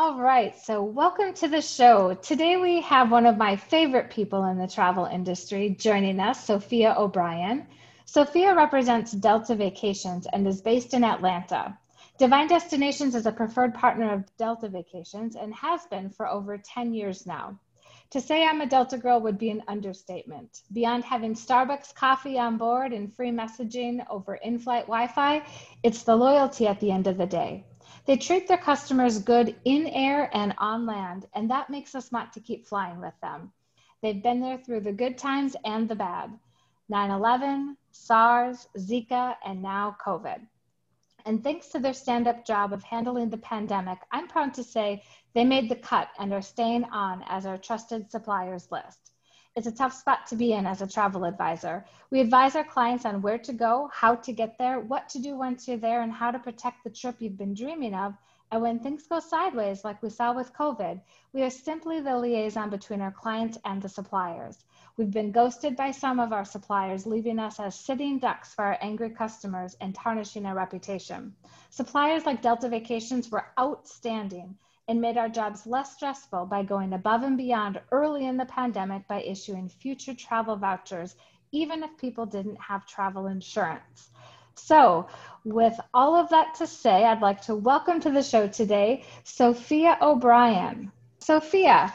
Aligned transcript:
All 0.00 0.14
right, 0.14 0.56
so 0.56 0.80
welcome 0.80 1.34
to 1.34 1.48
the 1.48 1.60
show. 1.60 2.14
Today 2.14 2.56
we 2.56 2.80
have 2.82 3.10
one 3.10 3.26
of 3.26 3.36
my 3.36 3.56
favorite 3.56 4.10
people 4.10 4.44
in 4.44 4.56
the 4.56 4.68
travel 4.68 5.06
industry 5.06 5.70
joining 5.70 6.20
us, 6.20 6.46
Sophia 6.46 6.94
O'Brien. 6.96 7.66
Sophia 8.04 8.54
represents 8.54 9.10
Delta 9.10 9.56
Vacations 9.56 10.28
and 10.32 10.46
is 10.46 10.62
based 10.62 10.94
in 10.94 11.02
Atlanta. 11.02 11.76
Divine 12.16 12.46
Destinations 12.46 13.16
is 13.16 13.26
a 13.26 13.32
preferred 13.32 13.74
partner 13.74 14.12
of 14.12 14.24
Delta 14.36 14.68
Vacations 14.68 15.34
and 15.34 15.52
has 15.52 15.84
been 15.86 16.10
for 16.10 16.28
over 16.28 16.56
10 16.56 16.94
years 16.94 17.26
now. 17.26 17.58
To 18.10 18.20
say 18.20 18.46
I'm 18.46 18.60
a 18.60 18.66
Delta 18.66 18.98
girl 18.98 19.20
would 19.22 19.36
be 19.36 19.50
an 19.50 19.64
understatement. 19.66 20.62
Beyond 20.72 21.02
having 21.02 21.34
Starbucks 21.34 21.92
coffee 21.92 22.38
on 22.38 22.56
board 22.56 22.92
and 22.92 23.12
free 23.12 23.32
messaging 23.32 24.06
over 24.08 24.36
in 24.36 24.60
flight 24.60 24.86
Wi 24.86 25.08
Fi, 25.08 25.42
it's 25.82 26.04
the 26.04 26.14
loyalty 26.14 26.68
at 26.68 26.78
the 26.78 26.92
end 26.92 27.08
of 27.08 27.18
the 27.18 27.26
day. 27.26 27.64
They 28.08 28.16
treat 28.16 28.48
their 28.48 28.56
customers 28.56 29.18
good 29.18 29.54
in 29.66 29.86
air 29.88 30.30
and 30.34 30.54
on 30.56 30.86
land, 30.86 31.26
and 31.34 31.50
that 31.50 31.68
makes 31.68 31.94
us 31.94 32.10
want 32.10 32.32
to 32.32 32.40
keep 32.40 32.66
flying 32.66 33.02
with 33.02 33.12
them. 33.20 33.52
They've 34.00 34.22
been 34.22 34.40
there 34.40 34.56
through 34.56 34.80
the 34.80 34.94
good 34.94 35.18
times 35.18 35.54
and 35.66 35.86
the 35.86 35.94
bad 35.94 36.30
9 36.88 37.10
11, 37.10 37.76
SARS, 37.90 38.66
Zika, 38.78 39.36
and 39.44 39.60
now 39.60 39.94
COVID. 40.02 40.40
And 41.26 41.44
thanks 41.44 41.68
to 41.68 41.80
their 41.80 41.92
stand 41.92 42.26
up 42.26 42.46
job 42.46 42.72
of 42.72 42.82
handling 42.82 43.28
the 43.28 43.36
pandemic, 43.36 43.98
I'm 44.10 44.26
proud 44.26 44.54
to 44.54 44.64
say 44.64 45.02
they 45.34 45.44
made 45.44 45.68
the 45.68 45.76
cut 45.76 46.08
and 46.18 46.32
are 46.32 46.40
staying 46.40 46.84
on 46.84 47.22
as 47.28 47.44
our 47.44 47.58
trusted 47.58 48.10
suppliers 48.10 48.68
list. 48.72 49.12
It's 49.58 49.66
a 49.66 49.72
tough 49.72 49.92
spot 49.92 50.24
to 50.28 50.36
be 50.36 50.52
in 50.52 50.68
as 50.68 50.82
a 50.82 50.86
travel 50.86 51.24
advisor. 51.24 51.84
We 52.12 52.20
advise 52.20 52.54
our 52.54 52.62
clients 52.62 53.04
on 53.04 53.20
where 53.20 53.38
to 53.38 53.52
go, 53.52 53.90
how 53.92 54.14
to 54.14 54.32
get 54.32 54.56
there, 54.56 54.78
what 54.78 55.08
to 55.08 55.18
do 55.18 55.34
once 55.34 55.66
you're 55.66 55.76
there, 55.76 56.02
and 56.02 56.12
how 56.12 56.30
to 56.30 56.38
protect 56.38 56.84
the 56.84 56.90
trip 56.90 57.16
you've 57.18 57.36
been 57.36 57.54
dreaming 57.54 57.92
of. 57.92 58.14
And 58.52 58.62
when 58.62 58.78
things 58.78 59.08
go 59.08 59.18
sideways, 59.18 59.82
like 59.82 60.00
we 60.00 60.10
saw 60.10 60.32
with 60.32 60.52
COVID, 60.52 61.00
we 61.32 61.42
are 61.42 61.50
simply 61.50 61.98
the 61.98 62.16
liaison 62.16 62.70
between 62.70 63.00
our 63.00 63.10
clients 63.10 63.58
and 63.64 63.82
the 63.82 63.88
suppliers. 63.88 64.64
We've 64.96 65.10
been 65.10 65.32
ghosted 65.32 65.74
by 65.74 65.90
some 65.90 66.20
of 66.20 66.32
our 66.32 66.44
suppliers, 66.44 67.04
leaving 67.04 67.40
us 67.40 67.58
as 67.58 67.74
sitting 67.74 68.20
ducks 68.20 68.54
for 68.54 68.64
our 68.64 68.78
angry 68.80 69.10
customers 69.10 69.76
and 69.80 69.92
tarnishing 69.92 70.46
our 70.46 70.54
reputation. 70.54 71.34
Suppliers 71.70 72.26
like 72.26 72.42
Delta 72.42 72.68
Vacations 72.68 73.28
were 73.28 73.48
outstanding 73.58 74.56
and 74.88 75.00
made 75.00 75.18
our 75.18 75.28
jobs 75.28 75.66
less 75.66 75.92
stressful 75.92 76.46
by 76.46 76.62
going 76.62 76.94
above 76.94 77.22
and 77.22 77.36
beyond 77.36 77.80
early 77.92 78.26
in 78.26 78.38
the 78.38 78.46
pandemic 78.46 79.06
by 79.06 79.20
issuing 79.22 79.68
future 79.68 80.14
travel 80.14 80.56
vouchers, 80.56 81.14
even 81.52 81.82
if 81.82 81.96
people 81.98 82.24
didn't 82.24 82.60
have 82.60 82.86
travel 82.86 83.26
insurance. 83.26 84.08
So, 84.54 85.06
with 85.44 85.78
all 85.94 86.16
of 86.16 86.30
that 86.30 86.54
to 86.56 86.66
say, 86.66 87.04
I'd 87.04 87.22
like 87.22 87.42
to 87.42 87.54
welcome 87.54 88.00
to 88.00 88.10
the 88.10 88.22
show 88.22 88.48
today 88.48 89.04
Sophia 89.24 89.98
O'Brien. 90.00 90.90
Sophia, 91.20 91.92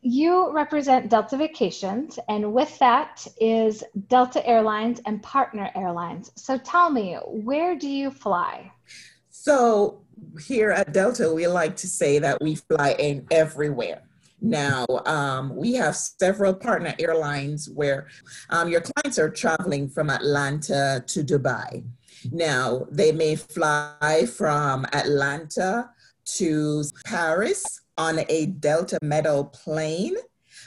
you 0.00 0.52
represent 0.52 1.08
Delta 1.10 1.36
Vacations, 1.36 2.18
and 2.28 2.52
with 2.52 2.78
that 2.78 3.26
is 3.40 3.82
Delta 4.08 4.46
Airlines 4.46 5.00
and 5.06 5.22
Partner 5.22 5.70
Airlines. 5.74 6.30
So 6.36 6.58
tell 6.58 6.90
me, 6.90 7.16
where 7.26 7.74
do 7.74 7.88
you 7.88 8.10
fly? 8.10 8.70
So 9.30 10.03
here 10.46 10.70
at 10.70 10.92
Delta, 10.92 11.32
we 11.32 11.46
like 11.46 11.76
to 11.76 11.86
say 11.86 12.18
that 12.18 12.40
we 12.40 12.56
fly 12.56 12.96
in 12.98 13.26
everywhere. 13.30 14.02
Now, 14.40 14.84
um, 15.06 15.56
we 15.56 15.72
have 15.74 15.96
several 15.96 16.52
partner 16.52 16.94
airlines 16.98 17.70
where 17.70 18.08
um, 18.50 18.68
your 18.68 18.82
clients 18.82 19.18
are 19.18 19.30
traveling 19.30 19.88
from 19.88 20.10
Atlanta 20.10 21.02
to 21.06 21.24
Dubai. 21.24 21.84
Now, 22.30 22.86
they 22.90 23.12
may 23.12 23.36
fly 23.36 24.26
from 24.36 24.84
Atlanta 24.92 25.90
to 26.36 26.84
Paris 27.04 27.80
on 27.96 28.20
a 28.28 28.46
Delta 28.46 28.98
metal 29.02 29.44
plane, 29.44 30.16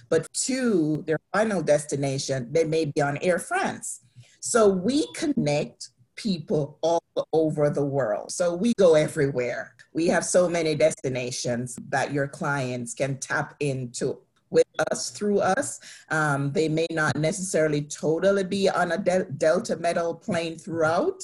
but 0.10 0.32
to 0.34 1.04
their 1.06 1.20
final 1.34 1.62
destination, 1.62 2.48
they 2.52 2.64
may 2.64 2.86
be 2.86 3.02
on 3.02 3.18
Air 3.22 3.40
France. 3.40 4.02
So 4.40 4.70
we 4.70 5.08
connect 5.14 5.90
people 6.16 6.80
all 6.82 7.04
over 7.34 7.70
the 7.70 7.86
world. 7.86 8.32
So 8.32 8.56
we 8.56 8.74
go 8.78 8.96
everywhere. 8.96 9.76
We 9.94 10.08
have 10.08 10.26
so 10.26 10.48
many 10.48 10.76
destinations 10.76 11.78
that 11.90 12.14
your 12.14 12.28
clients 12.28 12.94
can 12.94 13.18
tap 13.18 13.56
into 13.60 14.20
with 14.50 14.66
us 14.92 15.10
through 15.10 15.40
us. 15.40 15.80
Um, 16.10 16.52
they 16.52 16.70
may 16.70 16.88
not 16.92 17.16
necessarily 17.18 17.82
totally 17.82 18.44
be 18.44 18.70
on 18.70 18.92
a 18.92 18.98
de- 18.98 19.26
Delta 19.38 19.76
metal 19.76 20.14
plane 20.14 20.58
throughout, 20.58 21.24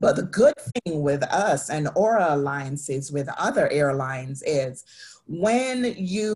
but 0.00 0.16
the 0.16 0.22
good 0.22 0.54
thing 0.56 1.02
with 1.02 1.22
us 1.24 1.70
and 1.70 1.88
Aura 1.94 2.34
alliances 2.34 3.12
with 3.12 3.28
other 3.36 3.68
airlines 3.70 4.42
is 4.46 4.84
when 5.26 5.94
you 5.96 6.34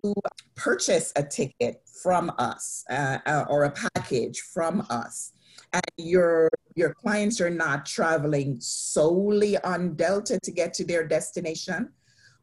purchase 0.55 1.11
a 1.15 1.23
ticket 1.23 1.81
from 2.01 2.31
us 2.37 2.83
uh, 2.89 3.17
uh, 3.25 3.45
or 3.49 3.65
a 3.65 3.71
package 3.95 4.41
from 4.41 4.85
us, 4.89 5.33
and 5.73 5.83
your 5.97 6.49
your 6.75 6.93
clients 6.93 7.41
are 7.41 7.49
not 7.49 7.85
traveling 7.85 8.57
solely 8.59 9.57
on 9.59 9.95
Delta 9.95 10.39
to 10.43 10.51
get 10.51 10.73
to 10.75 10.85
their 10.85 11.07
destination, 11.07 11.89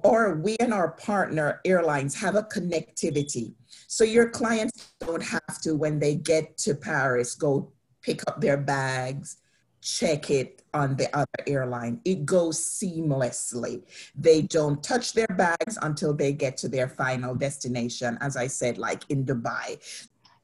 or 0.03 0.35
we 0.37 0.57
and 0.59 0.75
our 0.75 0.93
partner 0.93 1.61
airlines 1.65 2.15
have 2.17 2.35
a 2.35 2.43
connectivity. 2.43 3.55
So 3.87 4.03
your 4.05 4.29
clients 4.29 4.93
don't 5.01 5.23
have 5.23 5.61
to, 5.63 5.77
when 5.77 5.99
they 6.01 6.17
get 6.17 6.59
to 6.59 6.75
Paris, 6.75 7.35
go 7.35 7.73
pick 8.03 8.23
up 8.29 8.41
their 8.41 8.57
bags, 8.57 9.37
check 9.81 10.31
it 10.31 10.63
on 10.73 10.97
the 10.97 11.15
other 11.17 11.41
airline. 11.47 12.01
It 12.05 12.27
goes 12.27 12.59
seamlessly. 12.59 13.83
They 14.17 14.43
don't 14.43 14.83
touch 14.83 15.13
their 15.13 15.29
bags 15.29 15.79
until 15.81 16.13
they 16.15 16.33
get 16.33 16.57
to 16.59 16.69
their 16.69 16.89
final 16.89 17.35
destination, 17.35 18.19
as 18.21 18.37
I 18.37 18.49
said, 18.49 18.79
like 18.79 19.03
in 19.11 19.25
Dubai. 19.25 19.79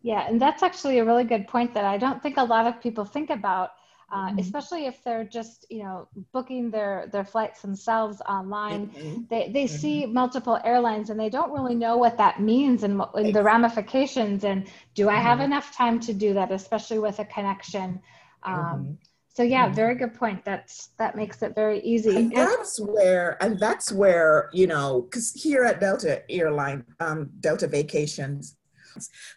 Yeah, 0.02 0.26
and 0.26 0.40
that's 0.40 0.62
actually 0.62 0.98
a 0.98 1.04
really 1.04 1.24
good 1.24 1.46
point 1.46 1.74
that 1.74 1.84
I 1.84 1.98
don't 1.98 2.22
think 2.22 2.36
a 2.36 2.44
lot 2.44 2.66
of 2.66 2.80
people 2.80 3.04
think 3.04 3.30
about. 3.30 3.72
Uh, 4.12 4.26
mm-hmm. 4.26 4.40
especially 4.40 4.86
if 4.86 5.04
they're 5.04 5.22
just 5.22 5.66
you 5.70 5.84
know 5.84 6.08
booking 6.32 6.68
their 6.68 7.08
their 7.12 7.24
flights 7.24 7.62
themselves 7.62 8.20
online 8.28 8.88
mm-hmm. 8.88 9.22
they 9.30 9.52
they 9.52 9.66
mm-hmm. 9.66 9.76
see 9.76 10.04
multiple 10.04 10.58
airlines 10.64 11.10
and 11.10 11.20
they 11.20 11.28
don't 11.28 11.52
really 11.52 11.76
know 11.76 11.96
what 11.96 12.18
that 12.18 12.40
means 12.40 12.82
and, 12.82 13.00
and 13.14 13.32
the 13.32 13.40
ramifications 13.40 14.42
and 14.42 14.66
do 14.96 15.08
i 15.08 15.14
have 15.14 15.38
mm-hmm. 15.38 15.52
enough 15.52 15.72
time 15.76 16.00
to 16.00 16.12
do 16.12 16.34
that 16.34 16.50
especially 16.50 16.98
with 16.98 17.20
a 17.20 17.24
connection 17.26 18.00
um, 18.42 18.54
mm-hmm. 18.56 18.92
So 19.32 19.44
yeah, 19.44 19.66
mm-hmm. 19.66 19.74
very 19.74 19.94
good 19.94 20.14
point. 20.14 20.44
That's 20.44 20.88
that 20.98 21.16
makes 21.16 21.40
it 21.42 21.54
very 21.54 21.80
easy. 21.80 22.16
And 22.16 22.32
that's 22.32 22.80
where, 22.80 23.42
and 23.42 23.58
that's 23.58 23.92
where 23.92 24.50
you 24.52 24.66
know, 24.66 25.02
because 25.02 25.32
here 25.32 25.64
at 25.64 25.80
Delta 25.80 26.22
Airline, 26.30 26.84
um, 26.98 27.30
Delta 27.40 27.68
Vacations, 27.68 28.56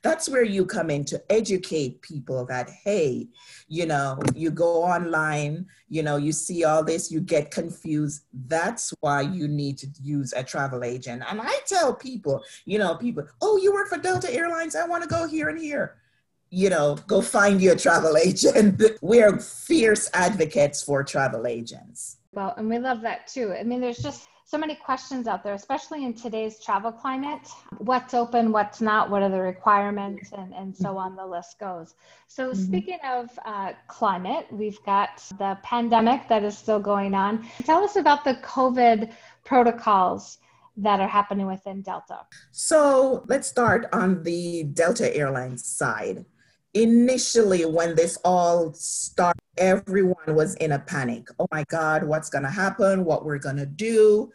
that's 0.03 0.29
where 0.29 0.43
you 0.43 0.65
come 0.65 0.89
in 0.89 1.05
to 1.05 1.21
educate 1.31 2.01
people 2.01 2.45
that 2.45 2.69
hey, 2.69 3.27
you 3.67 3.85
know, 3.85 4.19
you 4.35 4.51
go 4.51 4.83
online, 4.83 5.65
you 5.89 6.03
know, 6.03 6.17
you 6.17 6.31
see 6.31 6.63
all 6.63 6.83
this, 6.83 7.11
you 7.11 7.19
get 7.19 7.51
confused. 7.51 8.23
That's 8.47 8.93
why 8.99 9.21
you 9.21 9.47
need 9.47 9.77
to 9.79 9.87
use 10.01 10.33
a 10.33 10.43
travel 10.43 10.83
agent. 10.83 11.23
And 11.29 11.41
I 11.41 11.59
tell 11.67 11.93
people, 11.93 12.43
you 12.65 12.79
know, 12.79 12.95
people, 12.95 13.25
oh, 13.41 13.57
you 13.57 13.73
work 13.73 13.89
for 13.89 13.97
Delta 13.97 14.33
Airlines, 14.33 14.75
I 14.75 14.85
want 14.85 15.03
to 15.03 15.09
go 15.09 15.27
here 15.27 15.49
and 15.49 15.59
here 15.59 15.97
you 16.55 16.69
know, 16.69 16.95
go 17.07 17.19
find 17.19 17.59
your 17.59 17.75
travel 17.75 18.15
agent. 18.23 18.79
We're 19.01 19.39
fierce 19.39 20.07
advocates 20.13 20.83
for 20.83 21.03
travel 21.03 21.47
agents. 21.47 22.17
Well, 22.31 22.53
and 22.57 22.69
we 22.69 22.77
love 22.77 23.01
that 23.01 23.25
too. 23.25 23.53
I 23.53 23.63
mean, 23.63 23.81
there's 23.81 23.97
just 23.97 24.27
so 24.53 24.59
many 24.59 24.75
questions 24.75 25.25
out 25.25 25.43
there, 25.43 25.55
especially 25.55 26.05
in 26.05 26.13
today's 26.13 26.59
travel 26.59 26.91
climate. 26.91 27.41
What's 27.79 28.13
open, 28.13 28.51
what's 28.51 28.81
not, 28.81 29.09
what 29.09 29.23
are 29.23 29.29
the 29.29 29.41
requirements, 29.41 30.31
and, 30.31 30.53
and 30.53 30.77
so 30.77 30.95
on 30.95 31.15
the 31.15 31.25
list 31.25 31.57
goes. 31.59 31.95
So, 32.27 32.51
mm-hmm. 32.51 32.63
speaking 32.63 32.99
of 33.03 33.31
uh, 33.45 33.71
climate, 33.87 34.45
we've 34.51 34.77
got 34.85 35.23
the 35.39 35.57
pandemic 35.63 36.27
that 36.27 36.43
is 36.43 36.55
still 36.55 36.79
going 36.79 37.15
on. 37.15 37.47
Tell 37.63 37.83
us 37.83 37.95
about 37.95 38.23
the 38.23 38.35
COVID 38.35 39.11
protocols 39.43 40.37
that 40.77 40.99
are 40.99 41.07
happening 41.07 41.47
within 41.47 41.81
Delta. 41.81 42.19
So, 42.51 43.25
let's 43.27 43.47
start 43.47 43.87
on 43.91 44.21
the 44.21 44.65
Delta 44.65 45.17
Airlines 45.17 45.65
side 45.65 46.25
initially 46.73 47.65
when 47.65 47.95
this 47.95 48.17
all 48.23 48.73
started 48.73 49.39
everyone 49.57 50.35
was 50.35 50.55
in 50.55 50.71
a 50.71 50.79
panic. 50.79 51.27
Oh 51.39 51.47
my 51.51 51.63
god 51.69 52.03
what's 52.03 52.29
going 52.29 52.43
to 52.43 52.49
happen? 52.49 53.05
What 53.05 53.25
we're 53.25 53.39
going 53.39 53.57
to 53.57 53.65
do? 53.65 54.31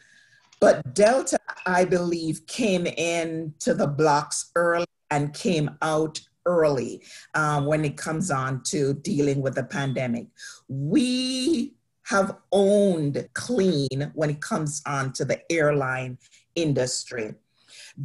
But 0.61 0.95
delta 0.95 1.39
i 1.67 1.85
believe 1.85 2.47
came 2.47 2.87
in 2.87 3.55
to 3.61 3.75
the 3.75 3.87
blocks 3.87 4.51
early 4.57 4.87
and 5.11 5.35
came 5.35 5.71
out 5.83 6.21
early 6.47 7.03
um, 7.35 7.67
when 7.67 7.85
it 7.85 7.97
comes 7.97 8.31
on 8.31 8.63
to 8.65 8.95
dealing 8.95 9.43
with 9.43 9.55
the 9.55 9.65
pandemic. 9.65 10.27
We 10.69 11.75
have 12.05 12.37
owned 12.53 13.29
clean 13.35 14.11
when 14.15 14.31
it 14.31 14.41
comes 14.41 14.83
on 14.87 15.13
to 15.13 15.25
the 15.25 15.41
airline 15.53 16.19
industry. 16.55 17.35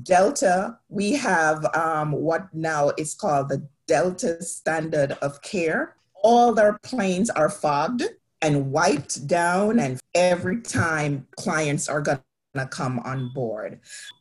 Delta 0.03 0.77
we 0.89 1.13
have 1.13 1.65
um, 1.75 2.11
what 2.11 2.53
now 2.53 2.91
is 2.97 3.15
called 3.15 3.49
the 3.49 3.65
Delta 3.87 4.41
standard 4.41 5.13
of 5.21 5.41
care. 5.41 5.95
All 6.23 6.53
their 6.53 6.79
planes 6.83 7.29
are 7.29 7.49
fogged 7.49 8.03
and 8.41 8.71
wiped 8.71 9.27
down, 9.27 9.79
and 9.79 9.99
every 10.13 10.61
time 10.61 11.27
clients 11.37 11.87
are 11.89 12.01
going 12.01 12.19
to 12.55 12.65
come 12.67 12.99
on 12.99 13.31
board. 13.33 13.79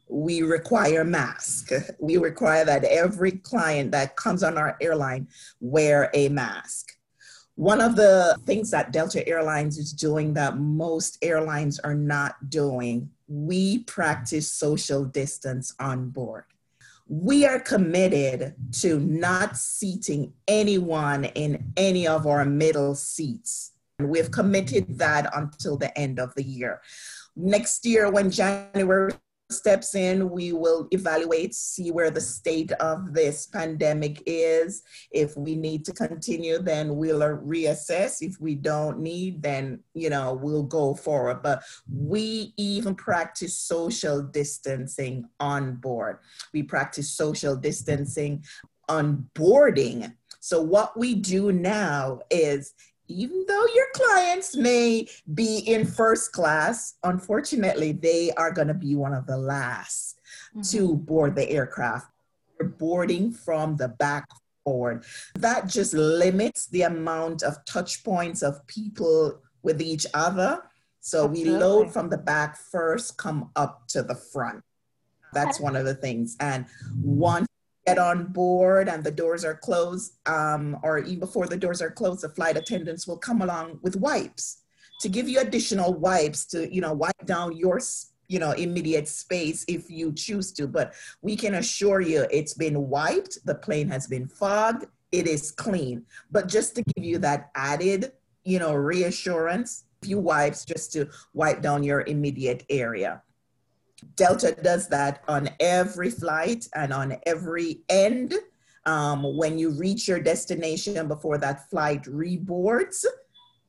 We 0.09 0.43
require 0.43 1.05
mask. 1.05 1.71
We 2.01 2.17
require 2.17 2.65
that 2.65 2.85
every 2.85 3.33
client 3.33 3.93
that 3.93 4.17
comes 4.17 4.43
on 4.43 4.59
our 4.59 4.77
airline 4.81 5.29
wear 5.61 6.11
a 6.15 6.29
mask. 6.29 6.93
One 7.55 7.81
of 7.81 7.97
the 7.97 8.39
things 8.47 8.71
that 8.71 8.93
Delta 8.93 9.27
Airlines 9.29 9.77
is 9.77 9.93
doing 9.93 10.35
that 10.35 10.57
most 10.57 11.19
airlines 11.21 11.79
are 11.81 11.95
not 11.95 12.49
doing, 12.49 13.11
we 13.29 13.81
practice 13.81 14.51
social 14.51 15.05
distance 15.05 15.75
on 15.79 16.09
board. 16.09 16.45
We 17.15 17.45
are 17.45 17.61
committed 17.61 18.55
to 18.81 18.99
not 18.99 19.59
seating 19.59 20.33
anyone 20.49 21.25
in 21.25 21.75
any 21.77 22.07
of 22.07 22.27
our 22.27 22.43
middle 22.47 22.95
seats. 22.95 23.73
And 23.99 24.09
We've 24.09 24.31
committed 24.31 24.97
that 24.97 25.31
until 25.37 25.77
the 25.77 25.97
end 25.99 26.19
of 26.19 26.35
the 26.35 26.43
year. 26.43 26.81
Next 27.37 27.85
year, 27.85 28.11
when 28.11 28.31
January 28.31 29.13
steps 29.53 29.95
in, 29.95 30.31
we 30.31 30.53
will 30.53 30.89
evaluate, 30.91 31.55
see 31.55 31.91
where 31.91 32.11
the 32.11 32.21
state 32.21 32.73
of 32.73 33.13
this 33.13 33.47
pandemic 33.47 34.23
is. 34.27 34.83
If 35.11 35.37
we 35.37 35.55
need 35.55 35.85
to 35.85 35.93
continue, 35.93 36.59
then 36.59 36.97
we'll 36.97 37.21
reassess. 37.21 38.23
If 38.23 38.41
we 38.41 38.55
don't 38.55 38.99
need, 38.99 39.43
then, 39.43 39.81
you 39.95 40.11
know, 40.11 40.35
we'll 40.35 40.65
go 40.65 40.95
forward. 40.95 41.43
But 41.43 41.63
we 41.89 42.55
even 42.57 42.95
practice 42.95 43.55
social 43.57 44.23
distancing 44.23 45.29
on 45.39 45.77
board. 45.77 46.19
We 46.53 46.63
practice 46.65 47.11
social 47.11 47.55
distancing 47.55 48.45
on 48.89 49.29
boarding. 49.35 50.13
So 50.41 50.61
what 50.61 50.99
we 50.99 51.15
do 51.15 51.53
now 51.53 52.21
is 52.29 52.75
even 53.13 53.45
though 53.47 53.67
your 53.75 53.87
clients 53.95 54.57
may 54.57 55.07
be 55.35 55.59
in 55.59 55.85
first 55.87 56.33
class, 56.33 56.95
unfortunately, 57.03 57.93
they 57.93 58.31
are 58.33 58.53
going 58.53 58.69
to 58.69 58.75
be 58.75 58.95
one 58.95 59.15
of 59.15 59.27
the 59.27 59.37
last 59.37 60.21
mm-hmm. 60.51 60.63
to 60.63 60.97
board 60.97 61.35
the 61.35 61.49
aircraft. 61.49 62.09
You're 62.59 62.71
boarding 62.71 63.33
from 63.33 63.77
the 63.77 63.89
back 63.89 64.29
forward. 64.65 65.05
That 65.35 65.67
just 65.67 65.95
limits 65.95 66.67
the 66.67 66.83
amount 66.83 67.43
of 67.43 67.65
touch 67.65 68.05
points 68.05 68.43
of 68.43 68.67
people 68.67 69.41
with 69.63 69.81
each 69.81 70.07
other. 70.15 70.63
So 71.01 71.25
Absolutely. 71.25 71.53
we 71.53 71.59
load 71.59 71.93
from 71.93 72.09
the 72.09 72.19
back 72.19 72.57
first, 72.57 73.19
come 73.19 73.51
up 73.57 73.87
to 73.89 74.03
the 74.03 74.15
front. 74.15 74.63
That's 75.33 75.59
one 75.59 75.77
of 75.77 75.85
the 75.85 75.95
things. 75.95 76.37
And 76.41 76.67
once 77.03 77.49
get 77.87 77.99
on 77.99 78.27
board 78.27 78.89
and 78.89 79.03
the 79.03 79.11
doors 79.11 79.45
are 79.45 79.55
closed, 79.57 80.15
um, 80.27 80.79
or 80.83 80.99
even 80.99 81.21
before 81.21 81.47
the 81.47 81.57
doors 81.57 81.83
are 81.83 81.91
closed, 81.91 82.23
the 82.23 82.29
flight 82.29 82.57
attendants 82.57 83.07
will 83.07 83.19
come 83.19 83.43
along 83.43 83.79
with 83.83 83.97
wipes 83.97 84.63
to 85.01 85.09
give 85.09 85.29
you 85.29 85.41
additional 85.41 85.95
wipes 85.95 86.45
to, 86.47 86.73
you 86.73 86.81
know, 86.81 86.93
wipe 86.93 87.27
down 87.27 87.57
your, 87.57 87.81
you 88.29 88.39
know, 88.39 88.53
immediate 88.53 89.09
space 89.09 89.65
if 89.67 89.91
you 89.91 90.13
choose 90.13 90.53
to. 90.53 90.69
But 90.69 90.95
we 91.23 91.35
can 91.35 91.55
assure 91.55 92.01
you 92.01 92.27
it's 92.31 92.55
been 92.55 92.89
wiped, 92.89 93.45
the 93.45 93.57
plane 93.57 93.89
has 93.89 94.07
been 94.07 94.29
fogged, 94.29 94.87
it 95.11 95.27
is 95.27 95.51
clean. 95.51 96.05
But 96.31 96.49
just 96.49 96.77
to 96.77 96.83
give 96.95 97.05
you 97.05 97.19
that 97.19 97.51
added, 97.57 98.13
you 98.45 98.61
know, 98.61 98.75
reassurance, 98.75 99.85
a 100.03 100.07
few 100.07 100.19
wipes 100.21 100.65
just 100.65 100.93
to 100.93 101.09
wipe 101.35 101.63
down 101.63 101.83
your 101.83 102.03
immediate 102.03 102.65
area. 102.71 103.23
Delta 104.17 104.57
does 104.63 104.89
that 104.89 105.23
on 105.29 105.49
every 105.61 106.11
flight 106.11 106.69
and 106.75 106.93
on 106.93 107.17
every 107.27 107.83
end. 107.89 108.35
Um, 108.85 109.37
when 109.37 109.59
you 109.59 109.71
reach 109.71 110.09
your 110.09 110.21
destination 110.21 111.07
before 111.09 111.39
that 111.39 111.71
flight 111.71 112.03
reboards, 112.05 113.05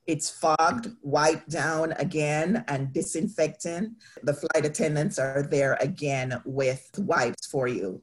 it's 0.06 0.30
fogged, 0.30 0.89
wiped 1.01 1.50
down 1.50 1.94
again, 1.94 2.65
and 2.68 2.91
disinfectant. 2.91 3.94
The 4.24 4.33
flight 4.33 4.65
attendants 4.65 5.18
are 5.18 5.44
there 5.44 5.77
again 5.80 6.41
with 6.45 6.89
wipes 6.97 7.47
for 7.47 7.68
you. 7.68 8.01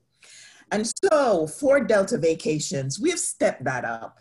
And 0.73 0.91
so 1.05 1.47
for 1.47 1.81
Delta 1.81 2.17
Vacations, 2.17 3.01
we've 3.01 3.19
stepped 3.19 3.65
that 3.65 3.85
up. 3.85 4.19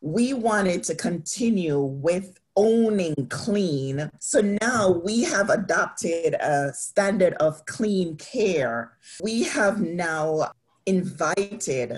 We 0.00 0.32
wanted 0.32 0.84
to 0.84 0.94
continue 0.94 1.80
with 1.80 2.38
owning 2.58 3.14
clean. 3.30 4.10
So 4.18 4.40
now 4.60 4.90
we 4.90 5.22
have 5.22 5.48
adopted 5.48 6.34
a 6.34 6.72
standard 6.74 7.34
of 7.34 7.64
clean 7.66 8.16
care. 8.16 8.98
We 9.22 9.44
have 9.44 9.80
now 9.80 10.50
invited 10.84 11.96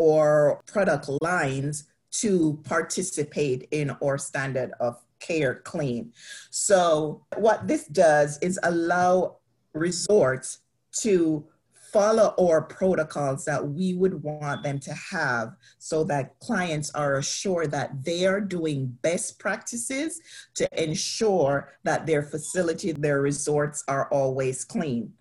our 0.00 0.62
product 0.66 1.10
lines 1.20 1.84
to 2.12 2.58
participate 2.64 3.68
in 3.70 3.90
our 4.02 4.16
standard 4.16 4.72
of 4.80 4.96
care 5.20 5.56
clean. 5.56 6.12
So 6.50 7.26
what 7.36 7.68
this 7.68 7.86
does 7.86 8.38
is 8.38 8.58
allow 8.62 9.36
resorts 9.74 10.60
to 11.02 11.44
follow 11.92 12.34
our 12.40 12.62
protocols 12.62 13.44
that 13.44 13.66
we 13.68 13.94
would 13.94 14.22
want 14.22 14.62
them 14.62 14.80
to 14.80 14.94
have 14.94 15.54
so 15.78 16.02
that 16.04 16.38
clients 16.40 16.90
are 16.94 17.18
assured 17.18 17.70
that 17.70 18.02
they 18.04 18.24
are 18.26 18.40
doing 18.40 18.86
best 19.02 19.38
practices 19.38 20.20
to 20.54 20.66
ensure 20.82 21.72
that 21.84 22.06
their 22.06 22.22
facility, 22.22 22.92
their 22.92 23.20
resorts 23.20 23.84
are 23.88 24.08
always 24.08 24.64
clean. 24.64 25.12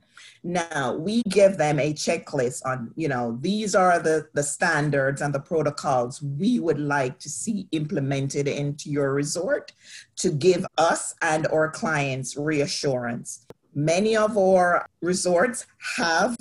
Now 0.43 0.95
we 0.95 1.21
give 1.29 1.57
them 1.57 1.79
a 1.79 1.93
checklist 1.93 2.61
on, 2.65 2.91
you 2.95 3.07
know, 3.07 3.37
these 3.41 3.75
are 3.75 3.99
the, 3.99 4.27
the 4.33 4.43
standards 4.43 5.21
and 5.21 5.33
the 5.33 5.39
protocols 5.39 6.21
we 6.21 6.59
would 6.59 6.79
like 6.79 7.19
to 7.19 7.29
see 7.29 7.67
implemented 7.71 8.47
into 8.47 8.89
your 8.89 9.13
resort 9.13 9.73
to 10.17 10.31
give 10.31 10.65
us 10.77 11.13
and 11.21 11.47
our 11.47 11.69
clients 11.69 12.37
reassurance. 12.37 13.45
Many 13.73 14.15
of 14.15 14.37
our 14.37 14.87
resorts 15.01 15.65
have 15.97 16.35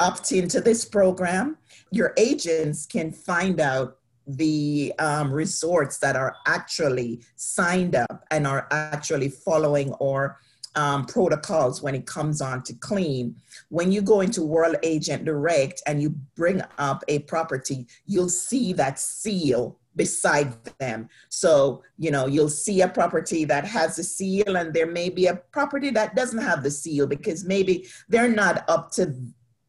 opt 0.00 0.32
into 0.32 0.60
this 0.60 0.84
program, 0.84 1.56
your 1.90 2.12
agents 2.16 2.86
can 2.86 3.12
find 3.12 3.60
out 3.60 3.98
the 4.26 4.92
um, 4.98 5.30
resorts 5.32 5.98
that 5.98 6.16
are 6.16 6.36
actually 6.46 7.22
signed 7.36 7.94
up 7.94 8.24
and 8.30 8.46
are 8.46 8.66
actually 8.70 9.28
following 9.28 9.92
or 9.94 10.38
um, 10.74 11.06
protocols 11.06 11.80
when 11.80 11.94
it 11.94 12.06
comes 12.06 12.40
on 12.40 12.62
to 12.64 12.74
clean. 12.74 13.36
When 13.70 13.92
you 13.92 14.02
go 14.02 14.20
into 14.20 14.42
World 14.42 14.76
Agent 14.82 15.24
Direct 15.24 15.82
and 15.86 16.02
you 16.02 16.10
bring 16.34 16.60
up 16.78 17.02
a 17.08 17.20
property, 17.20 17.86
you'll 18.04 18.28
see 18.28 18.72
that 18.74 18.98
seal 18.98 19.78
beside 19.94 20.52
them. 20.78 21.08
So, 21.30 21.82
you 21.96 22.10
know, 22.10 22.26
you'll 22.26 22.50
see 22.50 22.82
a 22.82 22.88
property 22.88 23.46
that 23.46 23.64
has 23.64 23.98
a 23.98 24.04
seal 24.04 24.56
and 24.56 24.74
there 24.74 24.86
may 24.86 25.08
be 25.08 25.26
a 25.26 25.36
property 25.36 25.88
that 25.90 26.14
doesn't 26.14 26.42
have 26.42 26.62
the 26.62 26.70
seal 26.70 27.06
because 27.06 27.44
maybe 27.44 27.88
they're 28.10 28.28
not 28.28 28.68
up 28.68 28.90
to 28.92 29.14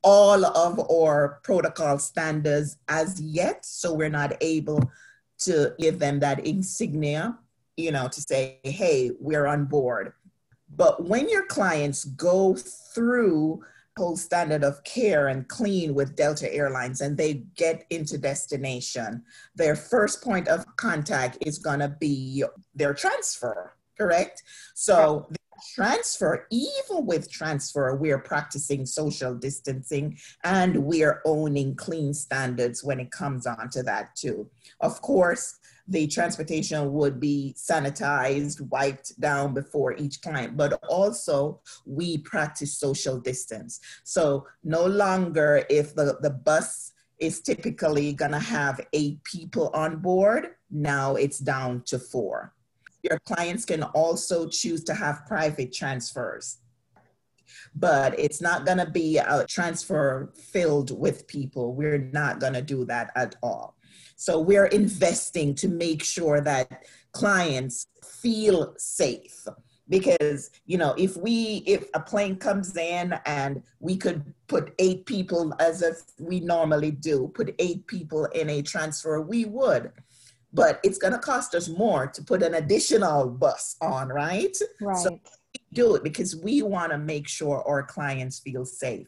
all 0.04 0.46
of 0.46 0.80
our 0.92 1.40
protocol 1.44 2.00
standards 2.00 2.78
as 2.88 3.20
yet, 3.20 3.66
so 3.66 3.94
we're 3.94 4.10
not 4.10 4.34
able 4.42 4.92
to 5.40 5.74
give 5.80 6.00
them 6.00 6.20
that 6.20 6.46
insignia, 6.46 7.38
you 7.76 7.92
know, 7.92 8.08
to 8.08 8.22
say, 8.22 8.60
hey, 8.64 9.12
we're 9.20 9.46
on 9.48 9.66
board. 9.66 10.14
But 10.76 11.06
when 11.06 11.30
your 11.30 11.46
clients 11.46 12.06
go 12.06 12.56
through 12.56 13.64
whole 13.98 14.16
standard 14.16 14.64
of 14.64 14.84
care 14.84 15.28
and 15.28 15.48
clean 15.48 15.96
with 15.96 16.16
Delta 16.16 16.54
Airlines 16.54 17.02
and 17.02 17.18
they 17.18 17.46
get 17.56 17.86
into 17.90 18.18
destination, 18.18 19.24
their 19.56 19.76
first 19.76 20.22
point 20.24 20.48
of 20.48 20.66
contact 20.76 21.40
is 21.42 21.58
going 21.58 21.80
to 21.80 21.90
be 21.90 22.44
their 22.76 22.94
transfer, 22.94 23.74
correct? 23.98 24.44
So 24.76 25.28
transfer, 25.76 26.48
even 26.52 27.06
with 27.06 27.32
transfer, 27.32 27.96
we're 27.96 28.20
practicing 28.20 28.86
social 28.86 29.36
distancing 29.36 30.18
and 30.44 30.78
we're 30.78 31.22
owning 31.26 31.76
clean 31.76 32.14
standards 32.14 32.84
when 32.84 33.00
it 33.00 33.12
comes 33.12 33.46
on 33.46 33.70
to 33.72 33.84
that 33.84 34.16
too. 34.16 34.50
Of 34.82 35.02
course, 35.02 35.60
the 35.88 36.08
transportation 36.08 36.92
would 36.94 37.20
be 37.20 37.56
sanitized, 37.58 38.62
wiped 38.70 39.20
down 39.20 39.54
before 39.54 39.94
each 39.94 40.22
client, 40.22 40.58
but 40.58 40.74
also 40.90 41.62
we 41.86 42.18
practice 42.20 42.78
social 42.78 43.18
distance. 43.20 43.80
So 44.04 44.46
no 44.64 44.86
longer 44.86 45.66
if 45.70 45.96
the, 45.96 46.18
the 46.22 46.32
bus 46.32 46.92
is 47.20 47.42
typically 47.42 48.14
gonna 48.14 48.40
have 48.40 48.82
eight 48.94 49.24
people 49.24 49.70
on 49.74 49.98
board, 49.98 50.50
now 50.70 51.16
it's 51.16 51.40
down 51.40 51.84
to 51.86 51.98
four. 51.98 52.54
Your 53.10 53.20
clients 53.20 53.66
can 53.66 53.84
also 53.84 54.48
choose 54.48 54.84
to 54.86 54.94
have 54.94 55.26
private 55.28 55.74
transfers. 55.74 56.58
But 57.76 58.20
it's 58.20 58.42
not 58.42 58.66
going 58.66 58.80
to 58.80 58.90
be 58.90 59.18
a 59.18 59.46
transfer 59.48 60.34
filled 60.36 60.98
with 60.98 61.28
people. 61.28 61.74
We're 61.74 62.10
not 62.12 62.40
going 62.40 62.54
to 62.54 62.62
do 62.62 62.86
that 62.86 63.12
at 63.16 63.36
all. 63.42 63.76
So 64.16 64.40
we're 64.40 64.66
investing 64.66 65.54
to 65.56 65.68
make 65.68 66.04
sure 66.04 66.42
that 66.42 66.86
clients 67.12 67.88
feel 68.04 68.74
safe 68.78 69.48
because 69.90 70.50
you 70.66 70.78
know 70.78 70.94
if 70.98 71.16
we 71.16 71.64
if 71.66 71.86
a 71.94 72.00
plane 72.00 72.36
comes 72.36 72.76
in 72.76 73.14
and 73.26 73.64
we 73.80 73.96
could 73.96 74.34
put 74.48 74.74
eight 74.80 75.06
people 75.06 75.54
as 75.60 75.82
if 75.82 76.02
we 76.20 76.40
normally 76.40 76.92
do 76.92 77.32
put 77.34 77.56
eight 77.60 77.88
people 77.88 78.26
in 78.26 78.50
a 78.50 78.62
transfer 78.62 79.22
we 79.22 79.46
would 79.46 79.92
but 80.58 80.80
it's 80.84 80.98
going 80.98 81.14
to 81.14 81.20
cost 81.20 81.54
us 81.54 81.70
more 81.70 82.08
to 82.08 82.24
put 82.24 82.42
an 82.42 82.56
additional 82.56 83.30
bus 83.30 83.76
on, 83.80 84.10
right? 84.10 84.58
Right. 84.82 84.98
So 84.98 85.20
do 85.72 85.94
it 85.96 86.04
because 86.04 86.36
we 86.36 86.64
want 86.64 86.92
to 86.92 86.98
make 86.98 87.28
sure 87.28 87.64
our 87.68 87.84
clients 87.84 88.40
feel 88.40 88.66
safe. 88.66 89.08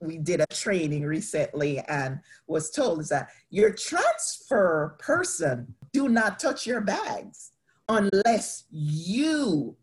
We 0.00 0.16
did 0.16 0.40
a 0.40 0.46
training 0.46 1.04
recently 1.04 1.80
and 1.80 2.20
was 2.46 2.70
told 2.70 3.06
that 3.10 3.28
your 3.50 3.74
transfer 3.74 4.96
person 4.98 5.74
do 5.92 6.08
not 6.08 6.40
touch 6.40 6.66
your 6.66 6.80
bags 6.80 7.52
unless 7.90 8.64
you 8.70 9.76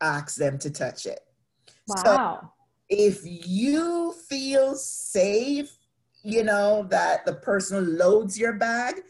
ask 0.00 0.36
them 0.36 0.56
to 0.58 0.70
touch 0.70 1.06
it. 1.06 1.18
Wow. 1.88 2.02
So 2.04 2.48
if 2.88 3.22
you 3.24 4.12
feel 4.28 4.76
safe, 4.76 5.76
you 6.22 6.44
know, 6.44 6.86
that 6.90 7.26
the 7.26 7.34
person 7.34 7.98
loads 7.98 8.38
your 8.38 8.52
bag, 8.52 9.02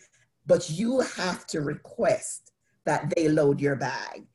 but 0.47 0.71
you 0.71 1.01
have 1.01 1.47
to 1.49 1.61
request 1.61 2.53
that 2.85 3.13
they 3.17 3.29
load 3.29 3.61
your 3.61 3.77
bag 3.77 4.27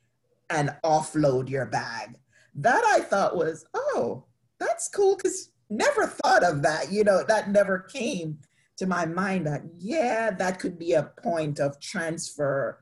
and 0.50 0.76
offload 0.84 1.50
your 1.50 1.66
bag. 1.66 2.18
That 2.56 2.84
I 2.86 3.02
thought 3.02 3.38
was, 3.38 3.66
oh, 3.74 4.26
that's 4.60 4.88
cool 4.90 5.16
because 5.16 5.52
never 5.70 6.08
thought 6.08 6.44
of 6.44 6.62
that. 6.64 6.92
You 6.92 7.04
know, 7.04 7.24
that 7.28 7.52
never 7.52 7.80
came 7.80 8.40
to 8.78 8.88
my 8.88 9.06
mind 9.06 9.46
that, 9.46 9.62
yeah, 9.78 10.32
that 10.32 10.60
could 10.60 10.80
be 10.80 10.94
a 10.94 11.12
point 11.22 11.60
of 11.60 11.80
transfer, 11.80 12.82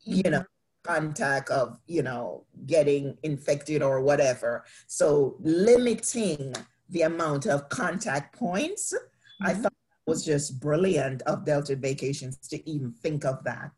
you 0.00 0.30
know, 0.30 0.44
contact 0.82 1.50
of, 1.50 1.78
you 1.86 2.02
know, 2.02 2.44
getting 2.66 3.16
infected 3.22 3.82
or 3.82 4.00
whatever. 4.00 4.64
So 4.86 5.36
limiting 5.40 6.54
the 6.90 7.02
amount 7.02 7.46
of 7.46 7.68
contact 7.68 8.36
points, 8.36 8.92
mm-hmm. 8.92 9.46
I 9.46 9.54
thought 9.54 9.73
was 10.06 10.24
just 10.24 10.60
brilliant 10.60 11.22
of 11.22 11.44
Delta 11.44 11.76
Vacations 11.76 12.36
to 12.48 12.68
even 12.68 12.92
think 12.92 13.24
of 13.24 13.42
that. 13.44 13.70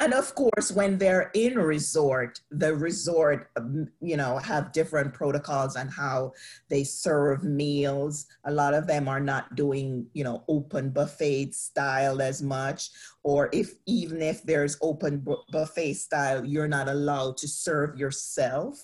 And 0.00 0.14
of 0.14 0.32
course, 0.34 0.70
when 0.70 0.96
they're 0.96 1.30
in 1.34 1.58
resort, 1.58 2.40
the 2.50 2.74
resort, 2.74 3.50
um, 3.56 3.88
you 4.00 4.16
know, 4.16 4.38
have 4.38 4.72
different 4.72 5.12
protocols 5.12 5.74
on 5.74 5.88
how 5.88 6.32
they 6.68 6.84
serve 6.84 7.42
meals. 7.42 8.26
A 8.44 8.52
lot 8.52 8.74
of 8.74 8.86
them 8.86 9.08
are 9.08 9.20
not 9.20 9.56
doing, 9.56 10.06
you 10.14 10.22
know, 10.22 10.44
open 10.46 10.90
buffet 10.90 11.52
style 11.52 12.22
as 12.22 12.42
much. 12.42 12.90
Or 13.24 13.50
if 13.52 13.74
even 13.86 14.22
if 14.22 14.42
there's 14.44 14.78
open 14.82 15.26
buffet 15.50 15.94
style, 15.94 16.44
you're 16.44 16.68
not 16.68 16.88
allowed 16.88 17.36
to 17.38 17.48
serve 17.48 17.98
yourself. 17.98 18.78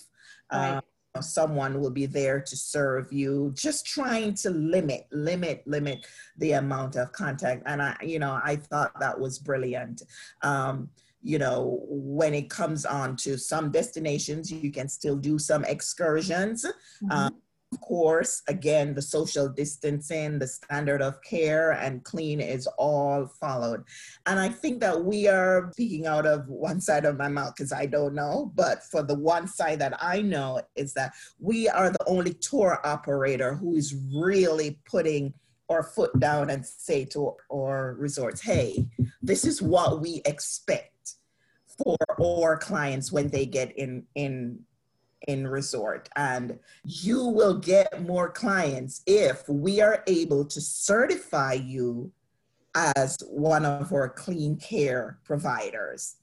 Right. 0.53 0.77
Um, 0.77 0.83
someone 1.23 1.81
will 1.81 1.91
be 1.91 2.07
there 2.07 2.41
to 2.41 2.57
serve 2.57 3.13
you 3.13 3.53
just 3.57 3.87
trying 3.87 4.35
to 4.35 4.51
limit 4.51 5.07
limit 5.13 5.63
limit 5.67 6.07
the 6.39 6.53
amount 6.53 6.97
of 6.97 7.13
contact 7.13 7.63
and 7.67 7.81
i 7.81 7.97
you 8.03 8.19
know 8.19 8.41
i 8.45 8.57
thought 8.57 8.93
that 8.99 9.19
was 9.19 9.39
brilliant 9.39 10.03
um, 10.43 10.89
you 11.25 11.39
know, 11.39 11.81
when 11.89 12.35
it 12.35 12.51
comes 12.51 12.85
on 12.85 13.17
to 13.17 13.39
some 13.39 13.71
destinations, 13.73 14.53
you 14.53 14.71
can 14.71 14.89
still 14.89 15.17
do 15.17 15.39
some 15.39 15.65
excursions. 15.65 16.67
Mm-hmm. 16.67 17.11
Um, 17.11 17.37
of 17.73 17.81
course, 17.81 18.43
again, 18.47 18.95
the 18.95 19.03
social 19.03 19.49
distancing, 19.49 20.39
the 20.39 20.47
standard 20.47 21.03
of 21.03 21.21
care 21.23 21.73
and 21.73 22.05
clean 22.05 22.41
is 22.41 22.69
all 22.79 23.27
followed. 23.27 23.83
And 24.27 24.39
I 24.39 24.49
think 24.49 24.81
that 24.81 25.05
we 25.05 25.27
are 25.27 25.71
speaking 25.73 26.07
out 26.07 26.25
of 26.25 26.47
one 26.47 26.81
side 26.81 27.05
of 27.05 27.17
my 27.19 27.29
mouth 27.29 27.55
because 27.57 27.73
I 27.73 27.87
don't 27.87 28.15
know, 28.15 28.53
but 28.55 28.85
for 28.85 29.03
the 29.03 29.17
one 29.17 29.49
side 29.49 29.81
that 29.81 29.97
I 30.01 30.23
know 30.23 30.61
is 30.77 30.95
that 30.95 31.15
we 31.41 31.69
are 31.69 31.91
the 31.91 32.05
only 32.07 32.35
tour 32.35 32.81
operator 32.85 33.55
who 33.57 33.75
is 33.75 33.97
really 34.15 34.79
putting 34.85 35.35
our 35.69 35.83
foot 35.83 36.19
down 36.21 36.51
and 36.51 36.65
say 36.65 37.05
to 37.07 37.35
our 37.53 37.97
resorts, 37.99 38.41
hey, 38.41 38.87
this 39.21 39.45
is 39.45 39.61
what 39.61 40.01
we 40.01 40.23
expect 40.27 41.15
for 41.77 41.97
our 42.23 42.57
clients 42.57 43.11
when 43.11 43.29
they 43.29 43.47
get 43.47 43.77
in 43.77 44.05
in 44.15 44.61
in 45.29 45.47
resort 45.47 46.09
and 46.17 46.59
you 46.85 47.25
will 47.25 47.59
get 47.59 48.03
more 48.03 48.29
clients 48.29 49.03
if 49.07 49.49
we 49.49 49.81
are 49.81 50.03
able 50.07 50.45
to 50.45 50.61
certify 50.61 51.53
you 51.53 52.11
as 52.75 53.19
one 53.29 53.65
of 53.65 53.93
our 53.93 54.09
clean 54.09 54.57
care 54.57 55.19
providers. 55.25 56.17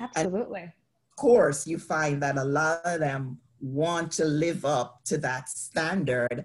Absolutely. 0.00 0.60
And 0.60 0.68
of 0.68 1.16
course 1.16 1.66
you 1.66 1.78
find 1.78 2.22
that 2.22 2.36
a 2.36 2.44
lot 2.44 2.80
of 2.84 3.00
them 3.00 3.38
want 3.60 4.12
to 4.12 4.24
live 4.24 4.64
up 4.64 5.02
to 5.04 5.18
that 5.18 5.48
standard 5.48 6.44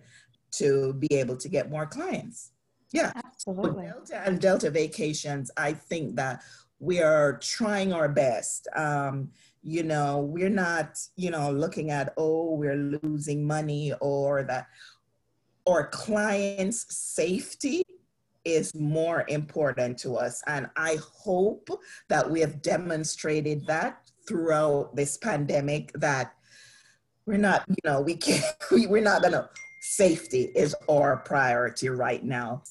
to 0.52 0.94
be 0.94 1.08
able 1.12 1.38
to 1.38 1.50
get 1.50 1.70
more 1.70 1.86
clients. 1.86 2.52
Yeah. 2.92 3.12
Absolutely. 3.16 3.86
Delta 3.86 4.22
and 4.26 4.40
delta 4.40 4.70
vacations 4.70 5.50
i 5.56 5.72
think 5.72 6.16
that 6.18 6.42
we 6.82 7.00
are 7.00 7.38
trying 7.38 7.94
our 7.94 8.10
best. 8.10 8.68
Um, 8.76 9.30
you 9.64 9.84
know, 9.84 10.20
we're 10.20 10.50
not, 10.50 11.00
you 11.16 11.30
know, 11.32 11.52
looking 11.52 11.92
at, 11.92 12.14
oh, 12.18 12.56
we're 12.56 12.76
losing 12.76 13.46
money 13.46 13.94
or 14.02 14.44
that 14.44 14.68
or 15.66 15.88
clients' 15.88 16.86
safety 16.90 17.84
is 18.44 18.74
more 18.74 19.24
important 19.28 20.00
to 20.00 20.16
us. 20.16 20.42
And 20.48 20.68
I 20.76 20.98
hope 21.24 21.70
that 22.10 22.28
we 22.28 22.40
have 22.40 22.62
demonstrated 22.64 23.68
that 23.68 24.10
throughout 24.28 24.96
this 24.96 25.18
pandemic 25.18 25.92
that 25.94 26.34
we're 27.28 27.38
not, 27.38 27.64
you 27.68 27.76
know, 27.86 28.02
we 28.02 28.16
can't, 28.16 28.44
we, 28.72 28.88
we're 28.88 29.04
not 29.04 29.22
gonna, 29.22 29.48
safety 29.82 30.52
is 30.56 30.76
our 30.90 31.18
priority 31.18 31.90
right 31.90 32.24
now. 32.24 32.64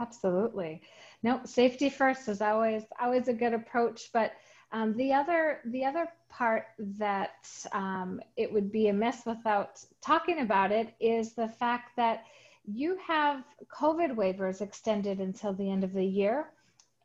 Absolutely 0.00 0.82
no 1.24 1.40
safety 1.44 1.88
first 1.88 2.28
is 2.28 2.40
always 2.40 2.84
always 3.00 3.26
a 3.26 3.32
good 3.32 3.54
approach 3.54 4.10
but 4.12 4.32
um, 4.74 4.92
the 4.96 5.12
other 5.12 5.60
the 5.66 5.84
other 5.84 6.08
part 6.28 6.66
that 6.98 7.48
um, 7.72 8.20
it 8.36 8.52
would 8.52 8.72
be 8.72 8.88
a 8.88 8.90
amiss 8.90 9.24
without 9.24 9.80
talking 10.02 10.40
about 10.40 10.72
it 10.72 10.92
is 10.98 11.32
the 11.32 11.48
fact 11.48 11.96
that 11.96 12.24
you 12.66 12.98
have 13.06 13.44
covid 13.68 14.16
waivers 14.16 14.60
extended 14.60 15.20
until 15.20 15.52
the 15.52 15.70
end 15.70 15.84
of 15.84 15.92
the 15.92 16.04
year. 16.04 16.50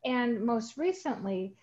And 0.04 0.44
most 0.44 0.76
recently 0.76 1.54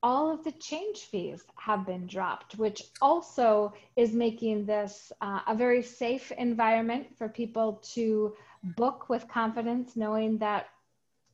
all 0.00 0.30
of 0.30 0.44
the 0.44 0.52
change 0.52 0.98
fees 1.10 1.42
have 1.56 1.84
been 1.84 2.06
dropped, 2.06 2.56
which 2.56 2.84
also 3.02 3.74
is 3.96 4.12
making 4.12 4.64
this 4.64 5.10
uh, 5.20 5.40
a 5.48 5.56
very 5.56 5.82
safe 5.82 6.30
environment 6.38 7.08
for 7.16 7.28
people 7.28 7.82
to 7.94 8.32
book 8.62 9.08
with 9.08 9.26
confidence, 9.26 9.96
knowing 9.96 10.38
that 10.38 10.66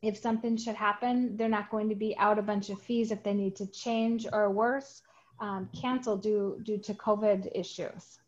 if 0.05 0.19
something 0.19 0.57
should 0.57 0.75
happen, 0.75 1.37
they're 1.37 1.49
not 1.49 1.71
going 1.71 1.89
to 1.89 1.95
be 1.95 2.17
out 2.19 2.39
a 2.39 2.43
bunch 2.43 2.69
of 2.69 2.81
fees 2.81 3.11
if 3.11 3.23
they 3.23 3.33
need 3.33 3.57
to 3.57 3.67
change 3.67 4.27
or 4.31 4.51
worse, 4.51 5.03
um, 5.41 5.69
cancel 5.81 6.17
due, 6.17 6.61
due 6.63 6.79
to 6.79 6.95
COVID 6.95 7.51
issues. 7.55 8.19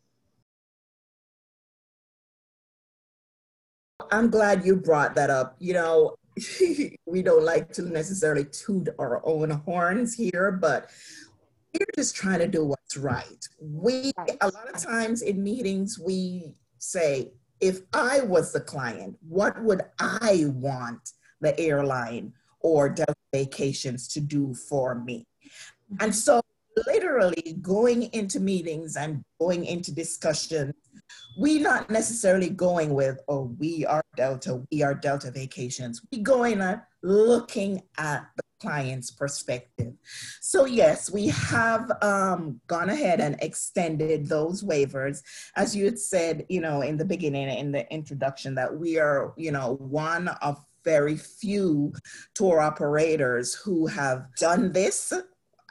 I'm 4.11 4.29
glad 4.29 4.65
you 4.65 4.75
brought 4.75 5.15
that 5.15 5.29
up. 5.29 5.55
You 5.59 5.73
know, 5.73 6.15
we 7.05 7.21
don't 7.21 7.43
like 7.43 7.71
to 7.73 7.83
necessarily 7.83 8.45
toot 8.45 8.89
our 8.99 9.21
own 9.23 9.51
horns 9.51 10.15
here, 10.15 10.51
but 10.51 10.89
we're 11.73 11.85
just 11.95 12.15
trying 12.15 12.39
to 12.39 12.47
do 12.47 12.65
what's 12.65 12.97
right. 12.97 13.47
We, 13.59 14.11
a 14.41 14.49
lot 14.49 14.73
of 14.73 14.81
times 14.81 15.21
in 15.21 15.43
meetings, 15.43 15.99
we 15.99 16.53
say, 16.79 17.33
if 17.59 17.81
I 17.93 18.21
was 18.21 18.53
the 18.53 18.61
client, 18.61 19.17
what 19.27 19.61
would 19.63 19.81
I 19.99 20.45
want 20.47 21.11
the 21.41 21.57
airline 21.59 22.33
or 22.59 22.89
Delta 22.89 23.15
Vacations 23.33 24.07
to 24.09 24.19
do 24.19 24.53
for 24.53 24.95
me. 24.95 25.25
And 25.99 26.13
so, 26.13 26.41
literally 26.85 27.57
going 27.61 28.03
into 28.13 28.39
meetings 28.39 28.97
and 28.97 29.23
going 29.39 29.65
into 29.65 29.91
discussions, 29.91 30.73
we 31.37 31.59
not 31.59 31.89
necessarily 31.89 32.49
going 32.49 32.93
with, 32.93 33.19
oh, 33.27 33.55
we 33.59 33.85
are 33.85 34.03
Delta, 34.15 34.61
we 34.71 34.83
are 34.83 34.93
Delta 34.93 35.31
Vacations. 35.31 36.01
We 36.11 36.19
going 36.19 36.61
and 36.61 36.81
looking 37.03 37.83
at 37.97 38.27
the 38.35 38.43
client's 38.59 39.11
perspective. 39.11 39.93
So 40.41 40.65
yes, 40.65 41.11
we 41.11 41.27
have 41.27 41.91
um, 42.01 42.59
gone 42.67 42.89
ahead 42.89 43.19
and 43.19 43.35
extended 43.41 44.27
those 44.27 44.63
waivers. 44.63 45.21
As 45.55 45.75
you 45.75 45.85
had 45.85 45.99
said, 45.99 46.45
you 46.49 46.61
know, 46.61 46.81
in 46.81 46.97
the 46.97 47.05
beginning, 47.05 47.49
in 47.49 47.71
the 47.71 47.91
introduction, 47.93 48.55
that 48.55 48.75
we 48.75 48.97
are, 48.97 49.33
you 49.37 49.51
know, 49.51 49.75
one 49.75 50.27
of 50.41 50.63
very 50.87 51.17
few 51.17 51.91
tour 52.33 52.61
operators 52.61 53.53
who 53.53 53.87
have 53.87 54.25
done 54.39 54.71
this 54.71 55.11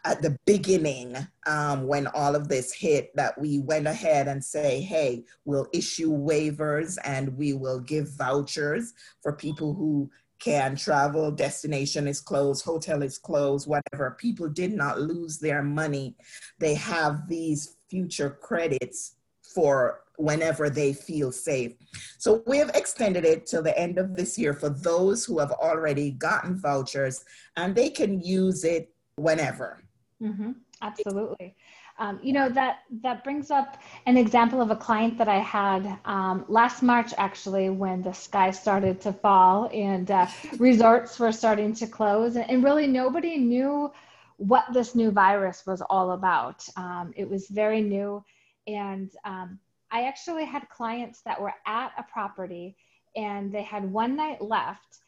at 0.05 0.21
the 0.21 0.37
beginning 0.45 1.17
um, 1.47 1.87
when 1.87 2.07
all 2.09 2.37
of 2.37 2.49
this 2.49 2.71
hit 2.71 3.17
that 3.17 3.37
we 3.41 3.61
went 3.61 3.87
ahead 3.87 4.29
and 4.29 4.45
say 4.45 4.79
hey 4.83 5.25
we'll 5.47 5.67
issue 5.73 6.11
waivers 6.11 6.99
and 7.03 7.35
we 7.39 7.55
will 7.55 7.81
give 7.81 8.15
vouchers 8.19 8.93
for 9.23 9.33
people 9.33 9.73
who 9.73 10.11
can 10.39 10.77
travel. 10.77 11.31
Destination 11.31 12.07
is 12.07 12.21
closed 12.21 12.63
hotel 12.63 13.03
is 13.03 13.17
closed 13.17 13.67
whatever. 13.67 14.17
People 14.19 14.51
did 14.51 14.75
not 14.75 15.01
lose 15.01 15.39
their 15.39 15.63
money. 15.63 16.15
They 16.59 16.75
have 16.75 17.27
these 17.27 17.79
future 17.89 18.31
credits 18.31 19.15
for 19.57 20.03
whenever 20.19 20.69
they 20.69 20.93
feel 20.93 21.33
safe. 21.33 21.73
So 22.19 22.43
we 22.47 22.59
have 22.59 22.71
extended 22.75 23.25
it 23.25 23.47
till 23.47 23.63
the 23.63 23.77
end 23.79 23.97
of 23.97 24.15
this 24.15 24.39
year 24.39 24.53
for 24.53 24.69
those 24.69 25.25
who 25.25 25.39
have 25.39 25.53
already 25.53 26.11
gotten 26.11 26.59
vouchers 26.59 27.25
and 27.57 27.75
they 27.75 27.89
can 27.89 28.21
use 28.21 28.65
it 28.65 28.93
whenever. 29.17 29.83
Mm-hmm. 30.23 30.53
Absolutely. 30.83 31.57
Um, 31.99 32.21
you 32.23 32.35
know 32.35 32.51
that 32.51 32.81
that 33.03 33.25
brings 33.25 33.51
up 33.51 33.81
an 34.05 34.19
example 34.19 34.61
of 34.61 34.71
a 34.71 34.77
client 34.77 35.17
that 35.17 35.29
I 35.29 35.39
had 35.39 35.99
um, 36.05 36.45
last 36.47 36.83
March, 36.83 37.15
actually, 37.17 37.71
when 37.71 38.03
the 38.03 38.13
sky 38.13 38.51
started 38.51 39.01
to 39.01 39.15
fall 39.15 39.71
and 39.73 40.11
uh, 40.11 40.27
resorts 40.59 41.19
were 41.19 41.33
starting 41.33 41.73
to 41.77 41.87
close, 41.87 42.37
and, 42.37 42.51
and, 42.51 42.63
really 42.63 42.87
nobody 42.87 43.39
knew 43.39 43.91
what 44.37 44.67
this 44.75 44.95
new 44.95 45.11
virus 45.11 45.65
was 45.67 45.81
all 45.89 46.11
about. 46.11 46.69
Um, 46.77 47.15
it 47.17 47.27
was 47.31 47.49
very 47.49 47.81
new, 47.81 48.23
and 48.67 49.11
um, 49.25 49.59
I 49.91 50.03
actually 50.03 50.45
had 50.45 50.69
clients 50.69 51.23
that 51.23 51.41
were 51.41 51.55
at 51.67 51.93
a 51.99 52.03
property 52.03 52.77
and 53.15 53.53
they 53.53 53.63
had 53.63 53.91
one 53.91 54.17
night 54.17 54.43
left. 54.43 54.99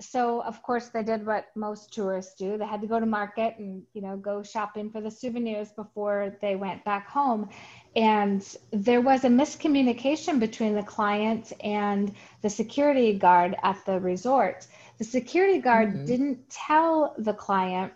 So 0.00 0.42
of 0.42 0.62
course 0.62 0.88
they 0.88 1.02
did 1.02 1.26
what 1.26 1.46
most 1.56 1.92
tourists 1.92 2.34
do. 2.34 2.56
They 2.56 2.66
had 2.66 2.80
to 2.82 2.86
go 2.86 3.00
to 3.00 3.06
market 3.06 3.56
and 3.58 3.82
you 3.94 4.00
know 4.00 4.16
go 4.16 4.44
shopping 4.44 4.90
for 4.90 5.00
the 5.00 5.10
souvenirs 5.10 5.72
before 5.72 6.36
they 6.40 6.54
went 6.54 6.84
back 6.84 7.08
home. 7.08 7.48
And 7.96 8.46
there 8.70 9.00
was 9.00 9.24
a 9.24 9.28
miscommunication 9.28 10.38
between 10.38 10.74
the 10.74 10.84
client 10.84 11.52
and 11.64 12.14
the 12.42 12.50
security 12.50 13.18
guard 13.18 13.56
at 13.64 13.84
the 13.86 13.98
resort. 13.98 14.68
The 14.98 15.04
security 15.04 15.58
guard 15.58 15.88
mm-hmm. 15.88 16.04
didn't 16.04 16.48
tell 16.48 17.14
the 17.18 17.34
client 17.34 17.92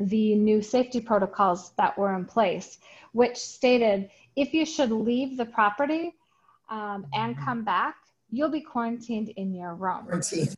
the 0.00 0.34
new 0.34 0.60
safety 0.60 1.00
protocols 1.00 1.70
that 1.76 1.96
were 1.96 2.14
in 2.14 2.24
place 2.24 2.78
which 3.12 3.36
stated 3.36 4.10
if 4.40 4.54
you 4.54 4.64
should 4.64 4.90
leave 4.90 5.36
the 5.36 5.46
property 5.46 6.14
um, 6.70 7.06
and 7.12 7.34
mm-hmm. 7.34 7.44
come 7.44 7.64
back 7.64 7.96
you'll 8.30 8.50
be 8.50 8.60
quarantined 8.60 9.30
in 9.30 9.54
your 9.54 9.74
room 9.74 10.04
Quarantine. 10.04 10.48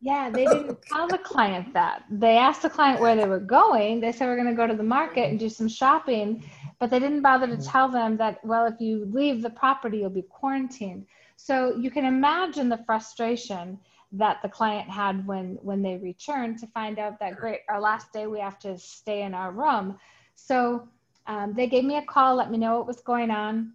Yeah, 0.00 0.30
they 0.30 0.44
didn't 0.44 0.82
tell 0.92 1.06
the 1.06 1.18
client 1.18 1.72
that. 1.74 2.04
They 2.10 2.36
asked 2.36 2.62
the 2.62 2.70
client 2.70 3.00
where 3.00 3.14
they 3.14 3.24
were 3.24 3.38
going. 3.38 4.00
They 4.00 4.10
said 4.10 4.26
we're 4.26 4.36
going 4.36 4.48
to 4.48 4.54
go 4.54 4.66
to 4.66 4.74
the 4.74 4.82
market 4.82 5.30
and 5.30 5.38
do 5.38 5.48
some 5.48 5.68
shopping, 5.68 6.44
but 6.80 6.90
they 6.90 6.98
didn't 6.98 7.22
bother 7.22 7.46
to 7.46 7.56
tell 7.56 7.88
them 7.88 8.16
that, 8.16 8.44
well, 8.44 8.66
if 8.66 8.80
you 8.80 9.08
leave 9.12 9.42
the 9.42 9.50
property, 9.50 9.98
you'll 9.98 10.10
be 10.10 10.22
quarantined. 10.22 11.06
So 11.36 11.76
you 11.76 11.90
can 11.90 12.04
imagine 12.04 12.68
the 12.68 12.82
frustration 12.84 13.78
that 14.14 14.42
the 14.42 14.48
client 14.48 14.90
had 14.90 15.26
when 15.26 15.58
when 15.62 15.80
they 15.82 15.96
returned 15.96 16.58
to 16.58 16.66
find 16.66 16.98
out 16.98 17.18
that 17.20 17.36
great, 17.36 17.60
our 17.68 17.80
last 17.80 18.12
day 18.12 18.26
we 18.26 18.40
have 18.40 18.58
to 18.58 18.76
stay 18.76 19.22
in 19.22 19.32
our 19.32 19.52
room. 19.52 19.96
So 20.34 20.88
um, 21.26 21.54
they 21.54 21.66
gave 21.66 21.84
me 21.84 21.96
a 21.96 22.02
call, 22.02 22.36
let 22.36 22.50
me 22.50 22.58
know 22.58 22.78
what 22.78 22.86
was 22.86 23.00
going 23.00 23.30
on, 23.30 23.72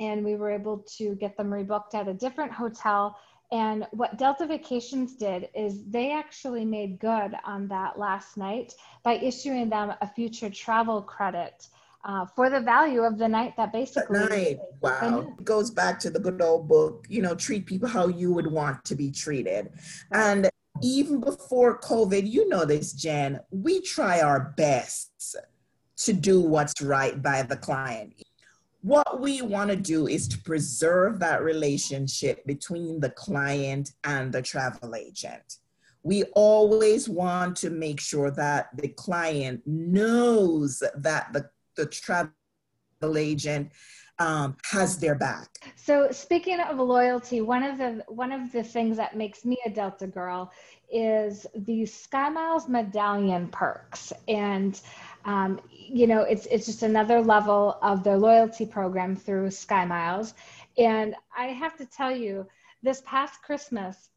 and 0.00 0.24
we 0.24 0.36
were 0.36 0.50
able 0.50 0.78
to 0.96 1.14
get 1.16 1.36
them 1.36 1.50
rebooked 1.50 1.94
at 1.94 2.08
a 2.08 2.14
different 2.14 2.52
hotel 2.52 3.16
and 3.52 3.86
what 3.90 4.16
Delta 4.16 4.46
Vacations 4.46 5.16
did 5.16 5.48
is 5.54 5.84
they 5.86 6.12
actually 6.12 6.64
made 6.64 7.00
good 7.00 7.32
on 7.44 7.66
that 7.68 7.98
last 7.98 8.36
night 8.36 8.74
by 9.02 9.14
issuing 9.14 9.68
them 9.68 9.92
a 10.00 10.06
future 10.06 10.48
travel 10.50 11.02
credit 11.02 11.66
uh, 12.04 12.26
for 12.26 12.48
the 12.48 12.60
value 12.60 13.02
of 13.02 13.18
the 13.18 13.28
night 13.28 13.56
that 13.56 13.72
basically. 13.72 14.18
That 14.18 14.30
night. 14.30 14.58
Wow. 14.80 15.34
It 15.38 15.44
goes 15.44 15.70
back 15.70 15.98
to 16.00 16.10
the 16.10 16.20
good 16.20 16.40
old 16.40 16.68
book, 16.68 17.06
you 17.08 17.22
know, 17.22 17.34
treat 17.34 17.66
people 17.66 17.88
how 17.88 18.06
you 18.06 18.32
would 18.32 18.46
want 18.46 18.84
to 18.84 18.94
be 18.94 19.10
treated. 19.10 19.70
And 20.12 20.48
even 20.80 21.20
before 21.20 21.80
COVID, 21.80 22.30
you 22.30 22.48
know 22.48 22.64
this, 22.64 22.92
Jen, 22.92 23.40
we 23.50 23.82
try 23.82 24.20
our 24.20 24.54
best 24.56 25.36
to 26.04 26.12
do 26.12 26.40
what's 26.40 26.80
right 26.80 27.22
by 27.22 27.42
the 27.42 27.56
client 27.56 28.14
what 28.82 29.20
we 29.20 29.42
want 29.42 29.70
to 29.70 29.76
do 29.76 30.06
is 30.08 30.26
to 30.28 30.38
preserve 30.38 31.18
that 31.20 31.42
relationship 31.42 32.44
between 32.46 33.00
the 33.00 33.10
client 33.10 33.92
and 34.04 34.32
the 34.32 34.42
travel 34.42 34.94
agent. 34.94 35.58
We 36.02 36.24
always 36.34 37.08
want 37.08 37.56
to 37.58 37.70
make 37.70 38.00
sure 38.00 38.30
that 38.30 38.68
the 38.76 38.88
client 38.88 39.62
knows 39.66 40.82
that 40.96 41.32
the, 41.32 41.50
the 41.76 41.86
travel 41.86 42.32
agent 43.16 43.70
um, 44.18 44.56
has 44.64 44.98
their 44.98 45.14
back. 45.14 45.48
So 45.76 46.08
speaking 46.10 46.60
of 46.60 46.78
loyalty, 46.78 47.40
one 47.40 47.62
of 47.62 47.78
the 47.78 48.04
one 48.06 48.32
of 48.32 48.52
the 48.52 48.62
things 48.62 48.96
that 48.98 49.16
makes 49.16 49.44
me 49.46 49.58
a 49.64 49.70
Delta 49.70 50.06
girl 50.06 50.52
is 50.92 51.46
the 51.54 51.86
Sky 51.86 52.28
Miles 52.28 52.68
medallion 52.68 53.48
perks, 53.48 54.12
and 54.28 54.78
um, 55.24 55.60
you 55.70 56.06
know, 56.06 56.22
it's 56.22 56.46
it's 56.46 56.66
just 56.66 56.82
another 56.82 57.20
level 57.20 57.78
of 57.82 58.04
their 58.04 58.16
loyalty 58.16 58.66
program 58.66 59.16
through 59.16 59.50
Sky 59.50 59.84
Miles. 59.84 60.34
And 60.78 61.14
I 61.36 61.46
have 61.46 61.76
to 61.78 61.84
tell 61.86 62.14
you, 62.14 62.46
this 62.82 63.02
past 63.04 63.42
Christmas, 63.42 64.10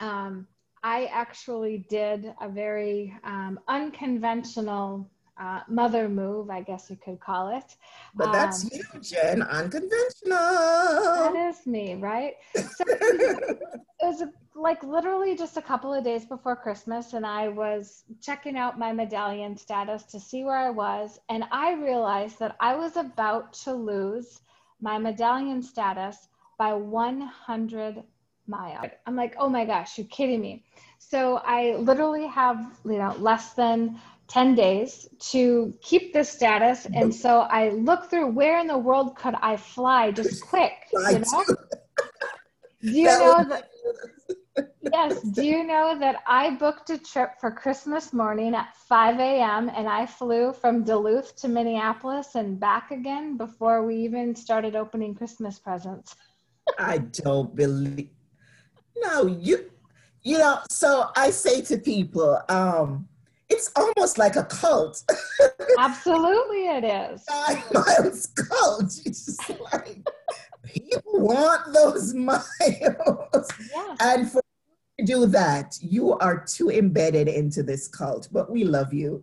um, 0.00 0.46
I 0.82 1.04
actually 1.06 1.86
did 1.88 2.34
a 2.40 2.48
very 2.48 3.14
um, 3.24 3.60
unconventional 3.68 5.10
uh, 5.38 5.60
mother 5.68 6.08
move, 6.08 6.50
I 6.50 6.62
guess 6.62 6.90
you 6.90 6.96
could 6.96 7.20
call 7.20 7.56
it. 7.56 7.76
But 8.14 8.32
that's 8.32 8.64
um, 8.64 8.70
you, 8.72 9.00
Jen, 9.00 9.42
unconventional. 9.42 10.36
That 10.36 11.34
is 11.50 11.66
me, 11.66 11.94
right? 11.94 12.34
So 12.64 12.84
it 12.88 13.58
was 14.00 14.24
like 14.54 14.82
literally 14.82 15.36
just 15.36 15.56
a 15.56 15.62
couple 15.62 15.94
of 15.94 16.02
days 16.02 16.24
before 16.24 16.56
Christmas, 16.56 17.12
and 17.12 17.24
I 17.24 17.48
was 17.48 18.04
checking 18.20 18.56
out 18.56 18.78
my 18.78 18.92
medallion 18.92 19.56
status 19.56 20.02
to 20.04 20.18
see 20.20 20.44
where 20.44 20.56
I 20.56 20.70
was, 20.70 21.20
and 21.28 21.44
I 21.52 21.74
realized 21.74 22.38
that 22.40 22.56
I 22.60 22.74
was 22.74 22.96
about 22.96 23.52
to 23.64 23.72
lose 23.72 24.40
my 24.80 24.98
medallion 24.98 25.62
status 25.62 26.28
by 26.58 26.72
100 26.72 28.02
miles. 28.46 28.90
I'm 29.06 29.16
like, 29.16 29.34
oh 29.38 29.48
my 29.48 29.64
gosh, 29.64 29.98
you're 29.98 30.06
kidding 30.08 30.40
me. 30.40 30.64
So 30.98 31.40
I 31.44 31.76
literally 31.76 32.26
have, 32.26 32.78
you 32.84 32.98
know, 32.98 33.14
less 33.18 33.54
than 33.54 34.00
10 34.32 34.54
days 34.54 35.08
to 35.18 35.74
keep 35.82 36.14
this 36.14 36.30
status. 36.30 36.86
And 36.94 37.14
so 37.14 37.40
I 37.40 37.68
look 37.68 38.08
through 38.08 38.28
where 38.28 38.58
in 38.60 38.66
the 38.66 38.78
world 38.78 39.14
could 39.14 39.34
I 39.42 39.58
fly 39.58 40.10
just 40.10 40.40
quick, 40.48 40.72
you 40.90 41.18
know? 41.18 41.44
Do 42.80 42.88
you 42.90 43.04
know 43.04 43.44
that? 43.50 43.68
yes. 44.90 45.20
Do 45.20 45.44
you 45.44 45.64
know 45.64 45.98
that 45.98 46.22
I 46.26 46.56
booked 46.56 46.88
a 46.88 46.96
trip 46.96 47.32
for 47.40 47.50
Christmas 47.50 48.14
morning 48.14 48.54
at 48.54 48.74
5 48.88 49.20
a.m. 49.20 49.68
and 49.68 49.86
I 49.86 50.06
flew 50.06 50.54
from 50.54 50.82
Duluth 50.82 51.36
to 51.36 51.48
Minneapolis 51.48 52.34
and 52.34 52.58
back 52.58 52.90
again 52.90 53.36
before 53.36 53.84
we 53.84 53.96
even 53.96 54.34
started 54.34 54.74
opening 54.74 55.14
Christmas 55.14 55.58
presents? 55.58 56.16
I 56.78 56.98
don't 56.98 57.54
believe. 57.54 58.08
No, 58.96 59.26
you, 59.26 59.70
you 60.22 60.38
know, 60.38 60.60
so 60.70 61.10
I 61.16 61.30
say 61.30 61.60
to 61.62 61.76
people, 61.76 62.40
um, 62.48 63.08
it's 63.52 63.70
almost 63.76 64.16
like 64.18 64.36
a 64.36 64.44
cult. 64.44 65.02
Absolutely, 65.78 66.68
it 66.68 66.84
is. 66.84 67.22
Sky 67.28 67.62
Miles 67.72 68.26
cult. 68.26 69.00
It's 69.04 69.26
just 69.26 69.50
like 69.72 69.98
people 70.64 71.20
want 71.20 71.72
those 71.72 72.14
miles, 72.30 72.40
yeah. 73.74 73.96
and 74.00 74.30
for 74.30 74.40
you 74.98 75.06
to 75.06 75.12
do 75.12 75.26
that, 75.26 75.78
you 75.82 76.14
are 76.14 76.44
too 76.44 76.70
embedded 76.70 77.28
into 77.28 77.62
this 77.62 77.88
cult. 77.88 78.28
But 78.32 78.50
we 78.50 78.64
love 78.64 78.92
you. 78.94 79.22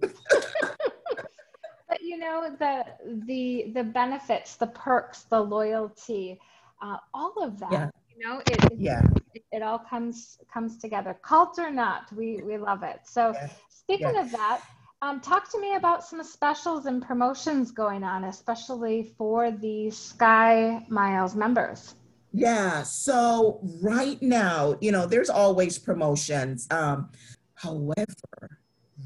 but 1.87 2.01
you 2.01 2.17
know 2.17 2.55
the 2.59 2.85
the 3.25 3.71
the 3.73 3.83
benefits, 3.83 4.55
the 4.57 4.67
perks, 4.67 5.23
the 5.23 5.41
loyalty, 5.41 6.39
uh, 6.81 6.97
all 7.13 7.33
of 7.41 7.59
that. 7.59 7.71
Yeah. 7.71 7.89
You 8.15 8.27
know, 8.27 8.39
it, 8.39 8.63
it 8.65 8.73
yeah. 8.77 9.01
It, 9.33 9.43
it, 9.51 9.61
all 9.61 9.79
comes 9.79 10.39
comes 10.51 10.77
together. 10.77 11.17
Cult 11.21 11.59
or 11.59 11.71
not, 11.71 12.11
we 12.13 12.41
we 12.43 12.57
love 12.57 12.83
it. 12.83 13.01
So 13.05 13.33
yeah. 13.33 13.49
Speaking 13.69 14.13
yes. 14.13 14.25
of 14.25 14.31
that, 14.33 14.61
um, 15.01 15.19
talk 15.19 15.49
to 15.51 15.59
me 15.59 15.75
about 15.75 16.03
some 16.03 16.23
specials 16.23 16.85
and 16.85 17.01
promotions 17.01 17.71
going 17.71 18.03
on, 18.03 18.25
especially 18.25 19.13
for 19.17 19.49
the 19.49 19.89
Sky 19.89 20.85
Miles 20.89 21.35
members. 21.35 21.95
Yeah, 22.31 22.83
so 22.83 23.59
right 23.81 24.21
now, 24.21 24.77
you 24.81 24.91
know, 24.91 25.07
there's 25.07 25.29
always 25.29 25.79
promotions. 25.79 26.67
Um, 26.69 27.09
however, 27.55 28.59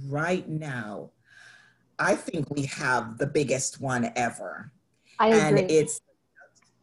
right 0.08 0.48
now, 0.50 1.12
I 1.98 2.16
think 2.16 2.50
we 2.50 2.66
have 2.66 3.18
the 3.18 3.28
biggest 3.28 3.80
one 3.80 4.12
ever. 4.16 4.72
I 5.20 5.28
agree. 5.28 5.40
And 5.40 5.72
it's 5.72 6.02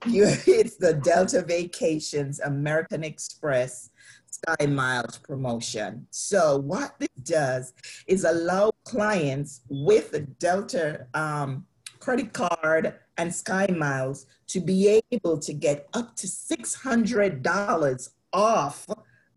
you, 0.06 0.24
it's 0.46 0.76
the 0.76 0.94
Delta 0.94 1.42
Vacations 1.42 2.40
American 2.40 3.04
Express 3.04 3.90
Sky 4.30 4.66
Miles 4.66 5.18
promotion. 5.18 6.06
So 6.10 6.58
what 6.58 6.98
this 6.98 7.08
does 7.22 7.72
is 8.06 8.24
allow 8.24 8.70
clients 8.84 9.62
with 9.68 10.14
a 10.14 10.20
Delta 10.20 11.06
um, 11.14 11.66
credit 11.98 12.32
card 12.32 12.94
and 13.18 13.34
Sky 13.34 13.66
Miles 13.76 14.26
to 14.48 14.60
be 14.60 15.02
able 15.12 15.38
to 15.38 15.52
get 15.52 15.88
up 15.92 16.16
to 16.16 16.26
$600 16.26 18.08
off 18.32 18.86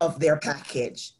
of 0.00 0.20
their 0.20 0.38
package. 0.38 1.12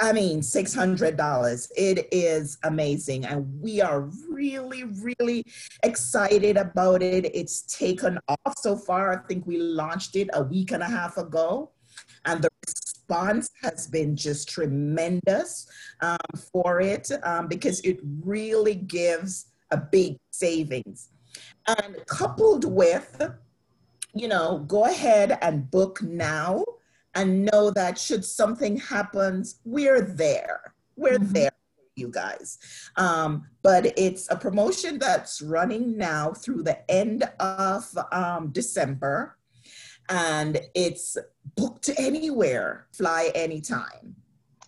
I 0.00 0.12
mean, 0.12 0.40
$600. 0.40 1.70
It 1.76 2.08
is 2.12 2.58
amazing. 2.62 3.24
And 3.24 3.60
we 3.60 3.80
are 3.80 4.02
really, 4.30 4.84
really 4.84 5.44
excited 5.82 6.56
about 6.56 7.02
it. 7.02 7.24
It's 7.34 7.62
taken 7.62 8.18
off 8.28 8.54
so 8.58 8.76
far. 8.76 9.12
I 9.12 9.26
think 9.26 9.46
we 9.46 9.58
launched 9.58 10.14
it 10.14 10.30
a 10.34 10.42
week 10.42 10.70
and 10.70 10.82
a 10.82 10.86
half 10.86 11.16
ago. 11.16 11.72
And 12.24 12.42
the 12.42 12.48
response 12.64 13.50
has 13.62 13.88
been 13.88 14.14
just 14.14 14.48
tremendous 14.48 15.66
um, 16.00 16.18
for 16.52 16.80
it 16.80 17.10
um, 17.24 17.48
because 17.48 17.80
it 17.80 17.98
really 18.24 18.76
gives 18.76 19.46
a 19.72 19.78
big 19.78 20.16
savings. 20.30 21.08
And 21.66 21.96
coupled 22.06 22.64
with, 22.64 23.20
you 24.14 24.28
know, 24.28 24.64
go 24.68 24.84
ahead 24.84 25.38
and 25.42 25.68
book 25.70 26.02
now 26.02 26.64
and 27.18 27.44
know 27.44 27.70
that 27.72 27.98
should 27.98 28.24
something 28.24 28.76
happens, 28.76 29.60
we're 29.64 30.00
there. 30.00 30.74
We're 30.96 31.18
mm-hmm. 31.18 31.32
there 31.32 31.50
you 31.96 32.08
guys. 32.08 32.58
Um, 32.96 33.48
but 33.62 33.92
it's 33.98 34.30
a 34.30 34.36
promotion 34.36 34.98
that's 35.00 35.42
running 35.42 35.96
now 35.96 36.32
through 36.32 36.62
the 36.62 36.88
end 36.90 37.24
of 37.40 37.86
um, 38.12 38.50
December, 38.52 39.36
and 40.08 40.60
it's 40.74 41.18
booked 41.56 41.90
anywhere, 41.98 42.86
fly 42.92 43.32
anytime. 43.34 44.14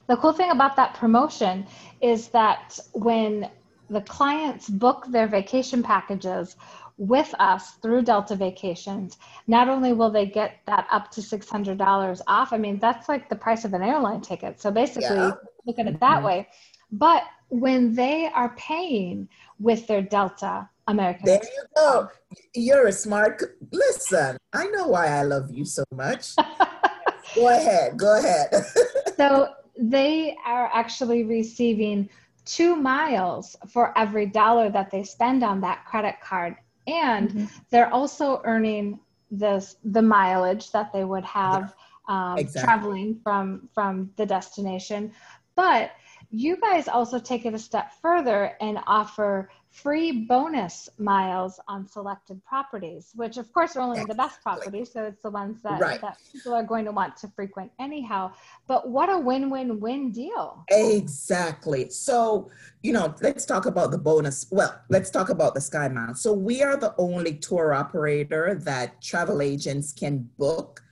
The 0.09 0.17
cool 0.17 0.33
thing 0.33 0.51
about 0.51 0.75
that 0.75 0.95
promotion 0.95 1.67
is 2.01 2.29
that 2.29 2.81
when 2.95 3.49
the 3.91 4.01
clients 4.03 4.69
book 4.69 5.07
their 5.09 5.29
vacation 5.29 5.83
packages 5.83 6.57
with 7.01 7.35
us 7.39 7.73
through 7.83 8.03
Delta 8.03 8.37
Vacations, 8.37 9.17
not 9.47 9.69
only 9.69 9.95
will 9.95 10.11
they 10.11 10.27
get 10.27 10.61
that 10.67 10.87
up 10.93 11.11
to 11.13 11.23
$600 11.23 12.21
off, 12.27 12.53
I 12.53 12.59
mean, 12.59 12.79
that's 12.79 13.09
like 13.09 13.31
the 13.31 13.37
price 13.37 13.65
of 13.65 13.73
an 13.73 13.83
airline 13.83 14.21
ticket. 14.21 14.61
So 14.61 14.71
basically, 14.71 15.17
yeah. 15.17 15.33
look 15.65 15.79
at 15.79 15.87
it 15.87 15.99
that 15.99 16.17
mm-hmm. 16.17 16.27
way. 16.27 16.49
But 16.93 17.25
when 17.49 17.95
they 17.95 18.27
are 18.27 18.51
paying 18.51 19.29
with 19.59 19.87
their 19.87 20.03
Delta 20.03 20.69
American. 20.89 21.25
There 21.25 21.41
you 21.43 21.65
go. 21.75 22.09
You're 22.55 22.89
a 22.89 22.93
smart. 22.93 23.43
Listen, 23.73 24.37
I 24.53 24.67
know 24.67 24.89
why 24.89 25.07
I 25.07 25.23
love 25.23 25.51
you 25.51 25.65
so 25.65 25.85
much. 25.93 26.37
go 27.35 27.49
ahead. 27.49 27.97
Go 27.97 28.19
ahead. 28.19 28.67
so 29.17 29.49
they 29.79 30.37
are 30.45 30.71
actually 30.75 31.25
receiving 31.25 32.11
two 32.45 32.77
miles 32.77 33.57
for 33.69 33.97
every 33.97 34.27
dollar 34.27 34.69
that 34.71 34.91
they 34.91 35.05
spend 35.05 35.43
on 35.43 35.61
that 35.61 35.85
credit 35.87 36.17
card, 36.23 36.57
and 36.91 37.31
mm-hmm. 37.31 37.45
they're 37.71 37.93
also 37.93 38.41
earning 38.45 39.01
this 39.31 39.77
the 39.85 40.03
mileage 40.03 40.71
that 40.73 40.93
they 40.93 41.05
would 41.05 41.25
have 41.25 41.75
um, 42.09 42.39
exactly. 42.39 42.63
traveling 42.63 43.21
from 43.23 43.69
from 43.75 44.11
the 44.17 44.27
destination, 44.27 45.13
but 45.55 45.93
you 46.31 46.57
guys 46.61 46.89
also 46.89 47.19
take 47.19 47.45
it 47.45 47.55
a 47.55 47.59
step 47.59 47.93
further 48.01 48.57
and 48.61 48.79
offer 48.87 49.51
free 49.71 50.25
bonus 50.27 50.89
miles 50.99 51.61
on 51.69 51.87
selected 51.87 52.45
properties, 52.45 53.13
which 53.15 53.37
of 53.39 53.53
course 53.53 53.77
are 53.77 53.81
only 53.81 54.05
the 54.05 54.15
best 54.15 54.43
properties. 54.43 54.93
So 54.93 55.05
it's 55.05 55.23
the 55.23 55.31
ones 55.31 55.63
that, 55.63 55.81
right. 55.81 56.01
that 56.01 56.19
people 56.33 56.53
are 56.53 56.65
going 56.65 56.85
to 56.87 56.93
want 56.93 57.17
to 57.19 57.29
frequent 57.29 57.71
anyhow. 57.79 58.33
But 58.67 58.89
what 58.89 59.09
a 59.09 59.19
win 59.19 59.49
win 59.49 59.81
win 59.81 60.11
deal. 60.11 60.65
Exactly. 60.69 61.89
So, 61.91 62.51
you 62.83 62.93
know, 62.93 63.15
let's 63.23 63.47
talk 63.47 63.67
about 63.67 63.93
the 63.93 63.99
bonus. 63.99 64.47
Well, 64.51 64.81
let's 64.89 65.11
talk 65.11 65.29
about 65.29 65.55
the 65.55 65.61
Sky 65.61 65.89
Miles. 65.89 66.21
So 66.21 66.33
we 66.33 66.63
are 66.63 66.77
the 66.77 66.95
only 66.99 67.35
tour 67.35 67.73
operator 67.73 68.57
that 68.65 69.01
travel 69.01 69.41
agents 69.41 69.93
can 69.93 70.29
book 70.37 70.83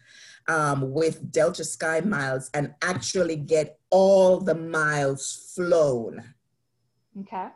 um, 0.46 0.92
with 0.92 1.30
Delta 1.32 1.64
Sky 1.64 2.00
Miles 2.00 2.48
and 2.54 2.74
actually 2.80 3.36
get 3.36 3.78
all 3.90 4.40
the 4.40 4.54
miles 4.54 5.52
flown. 5.54 6.22
Okay. 7.20 7.48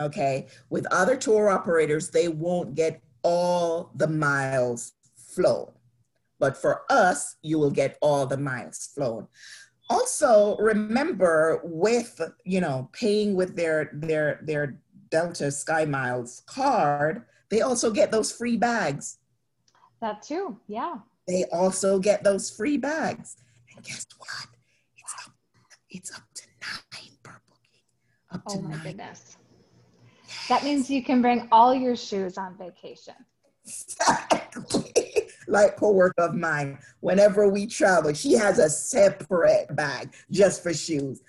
Okay. 0.00 0.48
With 0.70 0.86
other 0.92 1.16
tour 1.16 1.48
operators, 1.48 2.10
they 2.10 2.28
won't 2.28 2.74
get 2.74 3.02
all 3.22 3.90
the 3.94 4.08
miles 4.08 4.92
flown. 5.16 5.70
But 6.38 6.56
for 6.56 6.82
us, 6.90 7.36
you 7.42 7.58
will 7.58 7.70
get 7.70 7.98
all 8.00 8.26
the 8.26 8.36
miles 8.36 8.90
flown. 8.94 9.28
Also, 9.90 10.56
remember 10.56 11.60
with 11.62 12.20
you 12.44 12.60
know 12.60 12.88
paying 12.92 13.34
with 13.34 13.54
their 13.54 13.90
their 13.92 14.40
their 14.42 14.78
Delta 15.10 15.50
Sky 15.50 15.84
Miles 15.84 16.42
card, 16.46 17.24
they 17.50 17.60
also 17.60 17.90
get 17.90 18.10
those 18.10 18.32
free 18.32 18.56
bags. 18.56 19.18
That 20.00 20.22
too, 20.22 20.58
yeah 20.66 20.96
they 21.26 21.44
also 21.52 21.98
get 21.98 22.24
those 22.24 22.50
free 22.50 22.76
bags. 22.76 23.36
And 23.74 23.84
guess 23.84 24.06
what? 24.18 24.48
It's 24.96 25.14
up, 25.26 25.32
it's 25.90 26.14
up 26.14 26.22
to 26.34 26.42
nine 26.60 27.16
per 27.22 27.40
booking. 27.48 27.80
Up 28.32 28.42
oh 28.46 28.54
to 28.54 28.58
oh 28.58 28.62
my 28.62 28.70
nine. 28.70 28.82
goodness. 28.82 29.36
That 30.48 30.64
means 30.64 30.90
you 30.90 31.02
can 31.02 31.22
bring 31.22 31.48
all 31.52 31.74
your 31.74 31.96
shoes 31.96 32.36
on 32.38 32.56
vacation. 32.56 33.14
Exactly. 33.64 34.92
like 35.46 35.80
a 35.80 35.90
work 35.90 36.14
of 36.18 36.34
mine. 36.34 36.78
Whenever 37.00 37.48
we 37.48 37.66
travel, 37.66 38.12
she 38.12 38.32
has 38.34 38.58
a 38.58 38.68
separate 38.68 39.74
bag 39.76 40.12
just 40.30 40.62
for 40.62 40.72
shoes. 40.72 41.22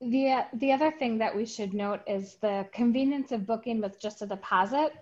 The, 0.00 0.44
the 0.54 0.72
other 0.72 0.90
thing 0.90 1.18
that 1.18 1.34
we 1.34 1.46
should 1.46 1.74
note 1.74 2.00
is 2.06 2.36
the 2.40 2.66
convenience 2.72 3.30
of 3.30 3.46
booking 3.46 3.80
with 3.80 4.00
just 4.00 4.22
a 4.22 4.26
deposit 4.26 4.94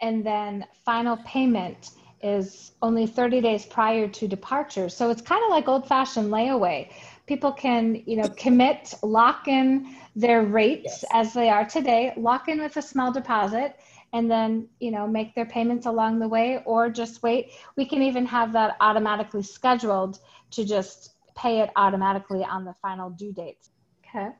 and 0.00 0.24
then 0.24 0.64
final 0.84 1.16
payment 1.18 1.90
is 2.22 2.72
only 2.82 3.06
30 3.06 3.40
days 3.40 3.66
prior 3.66 4.08
to 4.08 4.26
departure. 4.26 4.88
So 4.88 5.10
it's 5.10 5.22
kind 5.22 5.42
of 5.44 5.50
like 5.50 5.68
old 5.68 5.86
fashioned 5.86 6.30
layaway. 6.30 6.90
People 7.26 7.52
can, 7.52 8.02
you 8.06 8.16
know, 8.16 8.28
commit, 8.30 8.94
lock 9.02 9.48
in 9.48 9.94
their 10.18 10.42
rates 10.42 10.84
yes. 11.02 11.04
as 11.12 11.32
they 11.32 11.48
are 11.48 11.64
today, 11.64 12.12
lock 12.16 12.48
in 12.48 12.60
with 12.60 12.76
a 12.76 12.82
small 12.82 13.12
deposit, 13.12 13.76
and 14.12 14.28
then, 14.28 14.68
you 14.80 14.90
know, 14.90 15.06
make 15.06 15.32
their 15.36 15.46
payments 15.46 15.86
along 15.86 16.18
the 16.18 16.26
way 16.26 16.60
or 16.64 16.90
just 16.90 17.22
wait. 17.22 17.52
We 17.76 17.84
can 17.84 18.02
even 18.02 18.26
have 18.26 18.52
that 18.54 18.76
automatically 18.80 19.44
scheduled 19.44 20.18
to 20.50 20.64
just 20.64 21.14
pay 21.36 21.60
it 21.60 21.70
automatically 21.76 22.42
on 22.42 22.64
the 22.64 22.74
final 22.82 23.10
due 23.10 23.32
dates. 23.32 23.70
Okay. 24.04 24.30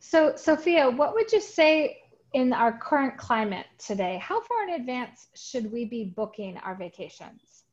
So, 0.00 0.36
Sophia, 0.36 0.90
what 0.90 1.14
would 1.14 1.32
you 1.32 1.40
say 1.40 2.02
in 2.34 2.52
our 2.52 2.76
current 2.76 3.16
climate 3.16 3.66
today, 3.78 4.20
how 4.22 4.42
far 4.42 4.64
in 4.64 4.74
advance 4.74 5.28
should 5.34 5.72
we 5.72 5.86
be 5.86 6.04
booking 6.04 6.58
our 6.58 6.74
vacations? 6.74 7.64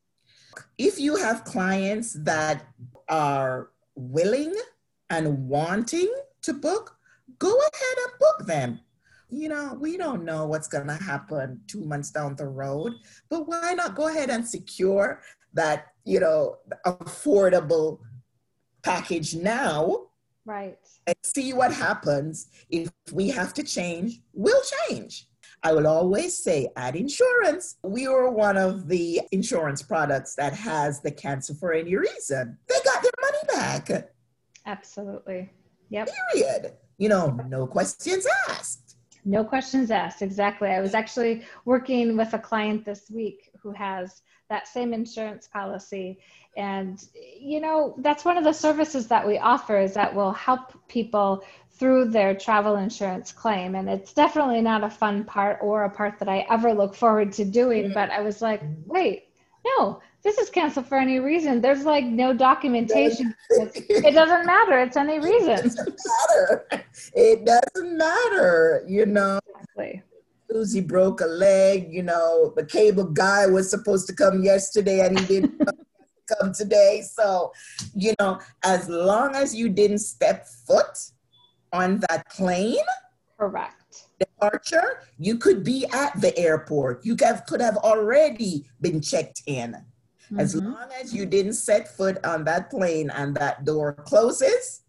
If 0.77 0.97
you 0.97 1.17
have 1.17 1.43
clients 1.43 2.13
that 2.21 2.65
are 3.09 3.71
willing 3.95 4.55
and 5.09 5.49
wanting 5.49 6.09
to 6.43 6.53
book, 6.53 6.95
go 7.39 7.49
ahead 7.49 7.97
and 8.03 8.19
book 8.19 8.47
them. 8.47 8.79
You 9.29 9.49
know, 9.49 9.77
we 9.79 9.97
don't 9.97 10.23
know 10.23 10.45
what's 10.45 10.67
going 10.67 10.87
to 10.87 10.93
happen 10.93 11.61
two 11.67 11.83
months 11.83 12.11
down 12.11 12.35
the 12.35 12.47
road, 12.47 12.93
but 13.29 13.47
why 13.47 13.73
not 13.73 13.95
go 13.95 14.07
ahead 14.07 14.29
and 14.29 14.47
secure 14.47 15.21
that, 15.53 15.87
you 16.05 16.19
know, 16.19 16.57
affordable 16.85 17.99
package 18.83 19.33
now 19.35 20.07
Right. 20.45 20.77
And 21.07 21.15
see 21.23 21.53
what 21.53 21.73
happens. 21.73 22.47
If 22.69 22.91
we 23.11 23.29
have 23.29 23.53
to 23.55 23.63
change, 23.63 24.19
we'll 24.33 24.61
change. 24.87 25.27
I 25.65 25.71
will 25.71 25.87
always 25.87 26.37
say 26.37 26.67
add 26.75 26.97
insurance. 26.97 27.77
We 27.83 28.09
were 28.09 28.29
one 28.29 28.57
of 28.57 28.89
the 28.89 29.21
insurance 29.31 29.81
products 29.81 30.35
that 30.35 30.53
has 30.53 31.01
the 31.01 31.11
cancel 31.11 31.55
for 31.55 31.71
any 31.71 31.95
reason. 31.95 32.57
They 32.67 32.75
got 32.83 33.01
their 33.01 33.11
money 33.21 33.37
back. 33.47 34.09
Absolutely. 34.65 35.51
Yep. 35.89 36.09
Period. 36.33 36.73
You 37.03 37.09
know, 37.09 37.37
no 37.49 37.67
questions 37.67 38.25
asked. 38.47 38.95
No 39.25 39.43
questions 39.43 39.91
asked. 39.91 40.21
Exactly. 40.21 40.69
I 40.69 40.79
was 40.79 40.93
actually 40.93 41.43
working 41.65 42.15
with 42.15 42.33
a 42.33 42.39
client 42.39 42.85
this 42.85 43.11
week 43.11 43.51
who 43.61 43.71
has 43.71 44.21
that 44.47 44.69
same 44.69 44.93
insurance 44.93 45.49
policy 45.49 46.19
and 46.55 47.03
you 47.39 47.59
know 47.59 47.95
that's 47.97 48.23
one 48.23 48.37
of 48.37 48.43
the 48.43 48.53
services 48.53 49.07
that 49.07 49.25
we 49.25 49.37
offer 49.37 49.79
is 49.79 49.93
that 49.95 50.13
we'll 50.13 50.31
help 50.31 50.73
people 50.87 51.43
through 51.71 52.05
their 52.05 52.35
travel 52.35 52.75
insurance 52.75 53.31
claim 53.31 53.73
and 53.73 53.89
it's 53.89 54.13
definitely 54.13 54.61
not 54.61 54.83
a 54.83 54.89
fun 54.89 55.23
part 55.23 55.57
or 55.61 55.85
a 55.85 55.89
part 55.89 56.19
that 56.19 56.29
i 56.29 56.45
ever 56.51 56.71
look 56.73 56.93
forward 56.93 57.31
to 57.31 57.43
doing 57.43 57.85
mm-hmm. 57.85 57.93
but 57.93 58.11
i 58.11 58.21
was 58.21 58.41
like 58.43 58.61
mm-hmm. 58.61 58.91
wait 58.91 59.29
no 59.65 59.99
this 60.23 60.37
is 60.37 60.49
canceled 60.49 60.87
for 60.87 60.97
any 60.97 61.19
reason. 61.19 61.59
There's 61.61 61.83
like 61.83 62.05
no 62.05 62.33
documentation. 62.33 63.35
It 63.49 64.13
doesn't 64.13 64.45
matter. 64.45 64.79
It's 64.79 64.97
any 64.97 65.19
reason. 65.19 65.51
It 65.51 65.63
doesn't 65.63 65.99
matter. 66.29 66.67
It 67.13 67.45
doesn't 67.45 67.97
matter 67.97 68.83
you 68.87 69.05
know. 69.05 69.39
Exactly. 69.49 70.03
Susie 70.51 70.81
broke 70.81 71.21
a 71.21 71.25
leg, 71.25 71.91
you 71.91 72.03
know, 72.03 72.53
the 72.55 72.65
cable 72.65 73.05
guy 73.05 73.47
was 73.47 73.69
supposed 73.69 74.05
to 74.07 74.13
come 74.13 74.43
yesterday 74.43 75.05
and 75.05 75.19
he 75.19 75.25
didn't 75.25 75.59
come 76.39 76.53
today. 76.53 77.01
So, 77.01 77.53
you 77.95 78.13
know, 78.19 78.39
as 78.63 78.87
long 78.87 79.35
as 79.35 79.55
you 79.55 79.69
didn't 79.69 79.99
step 79.99 80.47
foot 80.67 80.95
on 81.71 82.01
that 82.07 82.29
plane, 82.29 82.85
correct. 83.37 84.03
departure, 84.19 84.99
you 85.17 85.37
could 85.37 85.63
be 85.63 85.87
at 85.91 86.19
the 86.21 86.37
airport. 86.37 87.03
You 87.03 87.17
have, 87.21 87.47
could 87.47 87.61
have 87.61 87.77
already 87.77 88.65
been 88.79 89.01
checked 89.01 89.41
in. 89.47 89.75
Mm-hmm. 90.25 90.39
As 90.39 90.55
long 90.55 90.87
as 91.01 91.13
you 91.13 91.25
didn't 91.25 91.53
set 91.53 91.87
foot 91.87 92.23
on 92.25 92.43
that 92.45 92.69
plane 92.69 93.09
and 93.09 93.35
that 93.35 93.65
door 93.65 93.93
closes, 93.93 94.81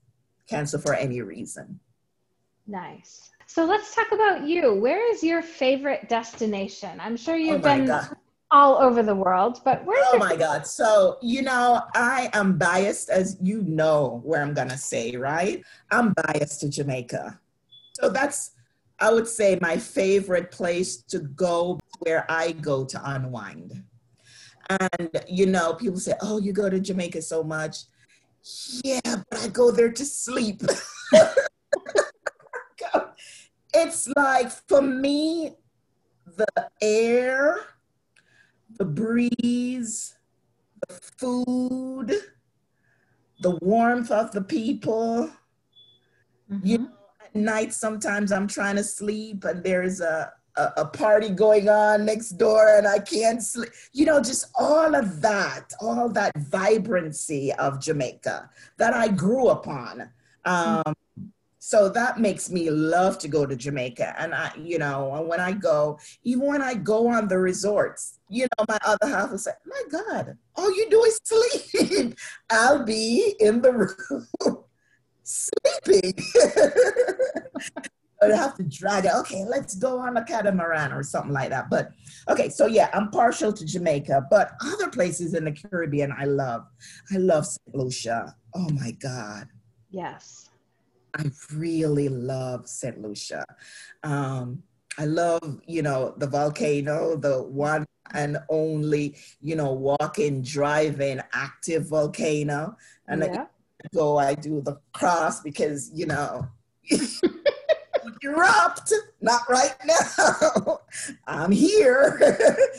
cancel 0.48 0.80
for 0.80 0.94
any 0.94 1.22
reason. 1.22 1.80
Nice. 2.66 3.30
So 3.46 3.64
let's 3.64 3.94
talk 3.94 4.12
about 4.12 4.46
you. 4.46 4.74
Where 4.74 5.12
is 5.12 5.22
your 5.22 5.42
favorite 5.42 6.08
destination? 6.08 6.98
I'm 7.00 7.16
sure 7.16 7.36
you've 7.36 7.60
oh 7.60 7.62
been 7.62 7.86
God 7.86 8.16
all 8.50 8.78
over 8.78 9.02
the 9.02 9.14
world, 9.14 9.60
but 9.64 9.84
where? 9.84 10.02
Oh 10.12 10.18
my 10.18 10.36
God. 10.36 10.66
So, 10.66 11.18
you 11.20 11.42
know, 11.42 11.82
I 11.94 12.30
am 12.32 12.56
biased, 12.56 13.10
as 13.10 13.36
you 13.42 13.62
know 13.62 14.20
where 14.24 14.40
I'm 14.40 14.54
going 14.54 14.68
to 14.68 14.78
say, 14.78 15.16
right? 15.16 15.62
I'm 15.90 16.14
biased 16.14 16.60
to 16.60 16.68
Jamaica. 16.68 17.38
So 18.00 18.08
that's 18.08 18.52
I 19.00 19.12
would 19.12 19.26
say 19.26 19.58
my 19.60 19.76
favorite 19.76 20.50
place 20.50 20.98
to 21.08 21.18
go 21.18 21.80
where 22.00 22.24
I 22.30 22.52
go 22.52 22.84
to 22.84 23.10
unwind. 23.10 23.82
And, 24.70 25.10
you 25.28 25.46
know, 25.46 25.74
people 25.74 25.98
say, 25.98 26.14
oh, 26.20 26.38
you 26.38 26.52
go 26.52 26.68
to 26.70 26.80
Jamaica 26.80 27.22
so 27.22 27.42
much. 27.42 27.78
Yeah, 28.84 29.00
but 29.30 29.38
I 29.40 29.48
go 29.48 29.70
there 29.70 29.92
to 29.92 30.04
sleep. 30.04 30.62
it's 33.74 34.08
like, 34.16 34.50
for 34.68 34.82
me, 34.82 35.54
the 36.36 36.70
air, 36.80 37.60
the 38.78 38.84
breeze, 38.84 40.16
the 40.86 40.94
food, 41.18 42.14
the 43.40 43.56
warmth 43.62 44.10
of 44.10 44.32
the 44.32 44.42
people. 44.42 45.30
Mm-hmm. 46.50 46.66
You 46.66 46.78
know, 46.78 46.92
at 47.24 47.34
night, 47.34 47.72
sometimes 47.72 48.32
I'm 48.32 48.46
trying 48.46 48.76
to 48.76 48.84
sleep 48.84 49.44
and 49.44 49.62
there's 49.64 50.00
a, 50.00 50.32
a, 50.56 50.72
a, 50.78 50.84
party 50.84 51.30
going 51.30 51.68
on 51.68 52.04
next 52.04 52.30
door 52.30 52.76
and 52.76 52.86
I 52.86 52.98
can't 52.98 53.42
sleep. 53.42 53.70
You 53.92 54.06
know, 54.06 54.20
just 54.20 54.50
all 54.54 54.94
of 54.94 55.20
that, 55.20 55.72
all 55.80 56.08
that 56.10 56.36
vibrancy 56.36 57.52
of 57.54 57.80
Jamaica 57.80 58.50
that 58.78 58.94
I 58.94 59.08
grew 59.08 59.48
upon. 59.48 60.10
Um, 60.44 60.94
so 61.58 61.88
that 61.88 62.20
makes 62.20 62.50
me 62.50 62.68
love 62.68 63.16
to 63.20 63.28
go 63.28 63.46
to 63.46 63.56
Jamaica. 63.56 64.14
And 64.18 64.34
I, 64.34 64.52
you 64.54 64.78
know, 64.78 65.24
when 65.26 65.40
I 65.40 65.52
go, 65.52 65.98
even 66.22 66.46
when 66.46 66.60
I 66.60 66.74
go 66.74 67.08
on 67.08 67.26
the 67.26 67.38
resorts, 67.38 68.18
you 68.28 68.46
know, 68.58 68.66
my 68.68 68.78
other 68.84 69.08
half 69.08 69.30
will 69.30 69.38
say, 69.38 69.52
My 69.64 69.82
God, 69.90 70.36
all 70.56 70.70
you 70.76 70.90
do 70.90 71.02
is 71.04 71.18
sleep. 71.24 72.18
I'll 72.50 72.84
be 72.84 73.34
in 73.40 73.62
the 73.62 73.72
room 73.72 74.26
sleeping. 75.22 76.12
I 78.22 78.36
have 78.36 78.54
to 78.56 78.62
drag 78.62 79.04
it. 79.04 79.12
Okay, 79.12 79.44
let's 79.44 79.74
go 79.74 79.98
on 79.98 80.16
a 80.16 80.24
catamaran 80.24 80.92
or 80.92 81.02
something 81.02 81.32
like 81.32 81.50
that. 81.50 81.68
But 81.70 81.90
okay, 82.28 82.48
so 82.48 82.66
yeah, 82.66 82.88
I'm 82.94 83.10
partial 83.10 83.52
to 83.52 83.64
Jamaica, 83.64 84.26
but 84.30 84.52
other 84.64 84.88
places 84.88 85.34
in 85.34 85.44
the 85.44 85.52
Caribbean 85.52 86.12
I 86.16 86.24
love. 86.24 86.66
I 87.12 87.18
love 87.18 87.46
St. 87.46 87.74
Lucia. 87.74 88.34
Oh 88.54 88.68
my 88.70 88.92
God. 88.92 89.48
Yes. 89.90 90.48
I 91.16 91.30
really 91.52 92.08
love 92.08 92.68
St. 92.68 93.00
Lucia. 93.00 93.44
Um, 94.02 94.62
I 94.98 95.04
love, 95.04 95.60
you 95.66 95.82
know, 95.82 96.14
the 96.16 96.26
volcano, 96.26 97.16
the 97.16 97.42
one 97.42 97.84
and 98.12 98.38
only, 98.48 99.16
you 99.40 99.56
know, 99.56 99.72
walking, 99.72 100.42
driving, 100.42 101.20
active 101.32 101.88
volcano. 101.88 102.76
And 103.08 103.22
yeah. 103.22 103.46
I 103.84 103.88
go, 103.94 104.18
I 104.18 104.34
do 104.34 104.60
the 104.60 104.78
cross 104.92 105.40
because, 105.40 105.90
you 105.94 106.06
know, 106.06 106.48
erupt, 108.22 108.92
not 109.20 109.42
right 109.48 109.74
now. 109.84 110.80
I'm 111.26 111.52
here. 111.52 112.20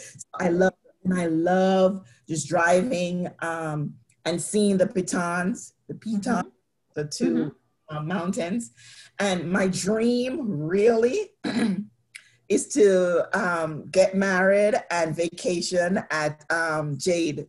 I 0.40 0.50
love, 0.50 0.74
and 1.04 1.20
I 1.20 1.28
love 1.28 2.08
just 2.28 2.48
driving 2.48 3.30
um, 3.40 3.94
and 4.26 4.42
seeing 4.42 4.78
the 4.78 4.88
pitons, 4.88 5.74
the 5.88 5.96
pitons, 5.96 6.46
mm-hmm. 6.46 7.02
the 7.02 7.06
2 7.06 7.26
mm-hmm 7.26 7.48
uh, 7.90 8.02
mountains. 8.02 8.72
And 9.20 9.52
my 9.52 9.68
dream 9.68 10.40
really 10.62 11.32
is 12.50 12.68
to 12.70 13.28
um, 13.38 13.88
get 13.92 14.16
married 14.16 14.76
and 14.92 15.16
vacation 15.16 16.04
at 16.12 16.44
um, 16.52 16.98
Jade, 16.98 17.48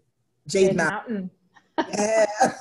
Jade, 0.49 0.69
Jade 0.69 0.77
Mountain. 0.77 1.31
Mountain. 1.77 1.95
yeah. 1.99 2.27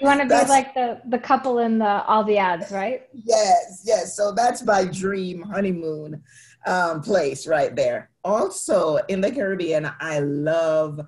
you 0.00 0.06
want 0.06 0.20
to 0.20 0.26
be 0.26 0.48
like 0.48 0.74
the, 0.74 1.00
the 1.06 1.18
couple 1.18 1.58
in 1.58 1.78
the 1.78 2.04
all 2.04 2.24
the 2.24 2.38
ads, 2.38 2.72
right? 2.72 3.02
Yes, 3.12 3.82
yes. 3.84 4.16
So 4.16 4.32
that's 4.32 4.64
my 4.64 4.84
dream 4.84 5.42
honeymoon 5.42 6.22
um, 6.66 7.02
place 7.02 7.46
right 7.46 7.74
there. 7.74 8.10
Also 8.24 8.96
in 9.08 9.20
the 9.20 9.30
Caribbean, 9.30 9.90
I 10.00 10.20
love, 10.20 11.00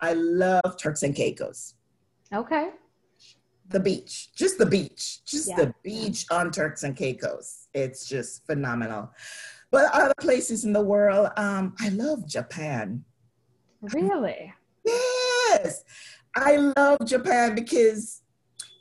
I 0.00 0.14
love 0.14 0.76
Turks 0.78 1.02
and 1.02 1.14
Caicos. 1.14 1.74
Okay 2.32 2.70
the 3.68 3.80
beach, 3.80 4.32
just 4.34 4.58
the 4.58 4.66
beach, 4.66 5.24
just 5.24 5.48
yeah. 5.48 5.56
the 5.56 5.74
beach 5.82 6.26
on 6.30 6.50
Turks 6.50 6.82
and 6.82 6.96
Caicos. 6.96 7.68
It's 7.72 8.06
just 8.06 8.46
phenomenal. 8.46 9.10
But 9.70 9.92
other 9.92 10.14
places 10.20 10.64
in 10.64 10.72
the 10.72 10.82
world, 10.82 11.30
um, 11.36 11.74
I 11.80 11.88
love 11.88 12.26
Japan. 12.26 13.04
Really? 13.80 14.52
Yes, 14.84 15.84
I 16.36 16.56
love 16.76 16.98
Japan 17.04 17.54
because 17.54 18.22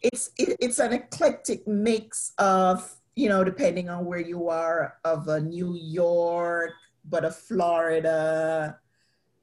it's 0.03 0.31
it, 0.37 0.57
it's 0.59 0.79
an 0.79 0.93
eclectic 0.93 1.67
mix 1.67 2.33
of 2.37 2.95
you 3.15 3.29
know 3.29 3.43
depending 3.43 3.89
on 3.89 4.05
where 4.05 4.19
you 4.19 4.49
are 4.49 4.97
of 5.03 5.27
a 5.27 5.39
New 5.39 5.75
York, 5.75 6.71
but 7.09 7.25
a 7.25 7.31
Florida, 7.31 8.77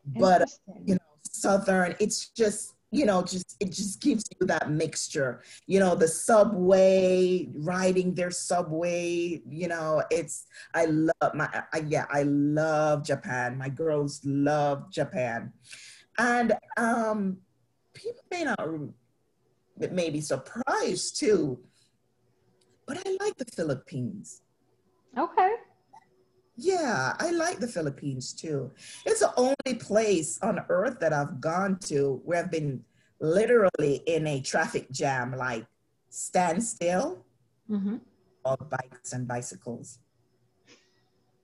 but 0.07 0.43
a, 0.43 0.47
you 0.85 0.95
know 0.95 1.01
southern. 1.23 1.97
It's 1.99 2.29
just 2.29 2.75
you 2.93 3.07
know, 3.07 3.23
just 3.23 3.57
it 3.61 3.71
just 3.71 4.01
gives 4.01 4.25
you 4.39 4.47
that 4.49 4.71
mixture. 4.71 5.43
You 5.67 5.79
know, 5.81 5.95
the 5.95 6.09
subway, 6.09 7.49
riding 7.55 8.15
their 8.15 8.33
subway. 8.33 9.41
You 9.49 9.69
know, 9.69 10.03
it's 10.11 10.47
I 10.75 10.87
love 10.87 11.35
my 11.35 11.49
I, 11.73 11.85
yeah, 11.87 12.07
I 12.11 12.25
love 12.25 13.05
Japan. 13.05 13.57
My 13.57 13.69
girls 13.69 14.21
love 14.25 14.91
Japan, 14.91 15.53
and 16.19 16.53
um, 16.77 17.39
people 17.95 18.25
may 18.31 18.45
not 18.45 18.59
may 19.89 20.11
be 20.11 20.21
surprised 20.21 21.19
too, 21.19 21.59
but 22.87 22.99
I 23.07 23.17
like 23.21 23.37
the 23.37 23.47
Philippines. 23.57 24.43
Okay. 25.17 25.55
Yeah, 26.57 27.15
I 27.19 27.31
like 27.31 27.59
the 27.59 27.69
Philippines 27.69 28.35
too. 28.35 28.71
It's 29.07 29.21
the 29.21 29.33
only 29.37 29.79
place 29.81 30.39
on 30.43 30.61
earth 30.69 31.01
that 31.01 31.13
I've 31.13 31.41
gone 31.41 31.79
to 31.89 32.21
where 32.25 32.45
I've 32.45 32.51
been 32.51 32.85
literally 33.21 34.03
in 34.07 34.27
a 34.27 34.41
traffic 34.41 34.91
jam, 34.91 35.35
like 35.37 35.65
standstill, 36.11 37.25
mm-hmm. 37.71 37.97
all 38.45 38.59
bikes 38.59 39.13
and 39.15 39.27
bicycles. 39.27 40.01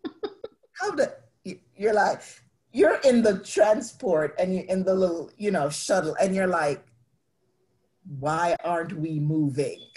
How 0.72 0.90
the 0.90 1.16
you're 1.76 1.94
like 1.94 2.20
you're 2.72 3.00
in 3.04 3.22
the 3.22 3.38
transport 3.38 4.34
and 4.38 4.54
you're 4.54 4.64
in 4.64 4.84
the 4.84 4.94
little 4.94 5.30
you 5.38 5.50
know 5.50 5.70
shuttle 5.70 6.14
and 6.20 6.34
you're 6.34 6.46
like, 6.46 6.84
why 8.18 8.56
aren't 8.64 8.92
we 8.94 9.18
moving? 9.20 9.80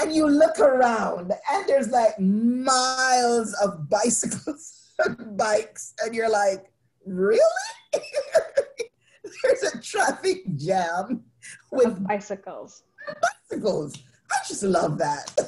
and 0.00 0.14
you 0.14 0.26
look 0.26 0.58
around 0.58 1.32
and 1.52 1.68
there's 1.68 1.88
like 1.88 2.18
miles 2.18 3.54
of 3.62 3.88
bicycles 3.88 4.92
and 5.04 5.36
bikes 5.36 5.94
and 6.02 6.14
you're 6.14 6.30
like 6.30 6.70
really 7.06 7.40
there's 9.42 9.62
a 9.74 9.80
traffic 9.80 10.42
jam 10.56 11.22
with 11.70 12.02
bicycles 12.06 12.82
bicycles 13.50 13.96
i 14.30 14.36
just 14.46 14.62
love 14.62 14.98
that 14.98 15.38